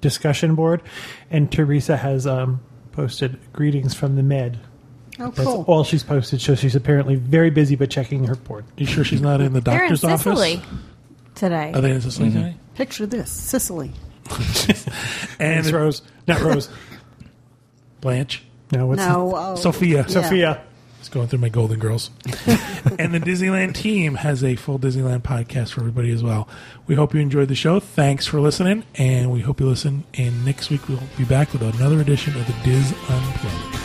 discussion 0.00 0.54
board, 0.54 0.80
and 1.30 1.52
Teresa 1.52 1.98
has 1.98 2.26
um, 2.26 2.62
posted 2.92 3.38
greetings 3.52 3.92
from 3.92 4.16
the 4.16 4.22
Med. 4.22 4.58
Oh, 5.20 5.26
That's 5.30 5.46
cool. 5.46 5.64
all 5.68 5.84
she's 5.84 6.02
posted. 6.02 6.40
So 6.40 6.54
she's 6.54 6.74
apparently 6.74 7.16
very 7.16 7.50
busy, 7.50 7.76
but 7.76 7.90
checking 7.90 8.24
her 8.24 8.34
board. 8.34 8.64
You 8.78 8.86
sure 8.86 9.04
she's 9.04 9.20
not 9.20 9.42
in 9.42 9.52
the 9.52 9.60
they're 9.60 9.84
in 9.84 9.90
doctor's 9.92 10.00
Sicily 10.00 10.54
office? 10.56 10.66
today. 11.34 11.70
Are 11.74 11.82
they 11.82 11.90
in 11.90 12.00
Sicily 12.00 12.30
today? 12.30 12.56
Picture 12.76 13.04
this 13.04 13.30
Sicily. 13.30 13.92
And 15.38 15.58
It's 15.58 15.70
Rose, 15.70 16.00
not 16.26 16.40
Rose. 16.40 16.70
Blanche, 18.00 18.42
No, 18.72 18.86
what's 18.86 18.98
No, 18.98 19.32
oh, 19.34 19.54
Sophia. 19.54 19.98
Yeah. 19.98 20.06
Sophia. 20.06 20.62
It's 20.98 21.08
going 21.08 21.28
through 21.28 21.40
my 21.40 21.48
Golden 21.48 21.78
Girls. 21.78 22.10
and 22.98 23.12
the 23.12 23.18
Disneyland 23.18 23.74
team 23.74 24.14
has 24.14 24.42
a 24.42 24.54
full 24.54 24.78
Disneyland 24.78 25.22
podcast 25.22 25.72
for 25.72 25.80
everybody 25.80 26.12
as 26.12 26.22
well. 26.22 26.48
We 26.86 26.94
hope 26.94 27.12
you 27.12 27.20
enjoyed 27.20 27.48
the 27.48 27.56
show. 27.56 27.80
Thanks 27.80 28.24
for 28.24 28.40
listening, 28.40 28.84
and 28.94 29.30
we 29.32 29.40
hope 29.40 29.60
you 29.60 29.66
listen. 29.66 30.04
And 30.14 30.44
next 30.44 30.70
week 30.70 30.88
we'll 30.88 31.02
be 31.18 31.24
back 31.24 31.52
with 31.52 31.62
another 31.62 32.00
edition 32.00 32.36
of 32.36 32.46
the 32.46 32.54
Diz 32.62 32.92
Unplugged. 33.08 33.81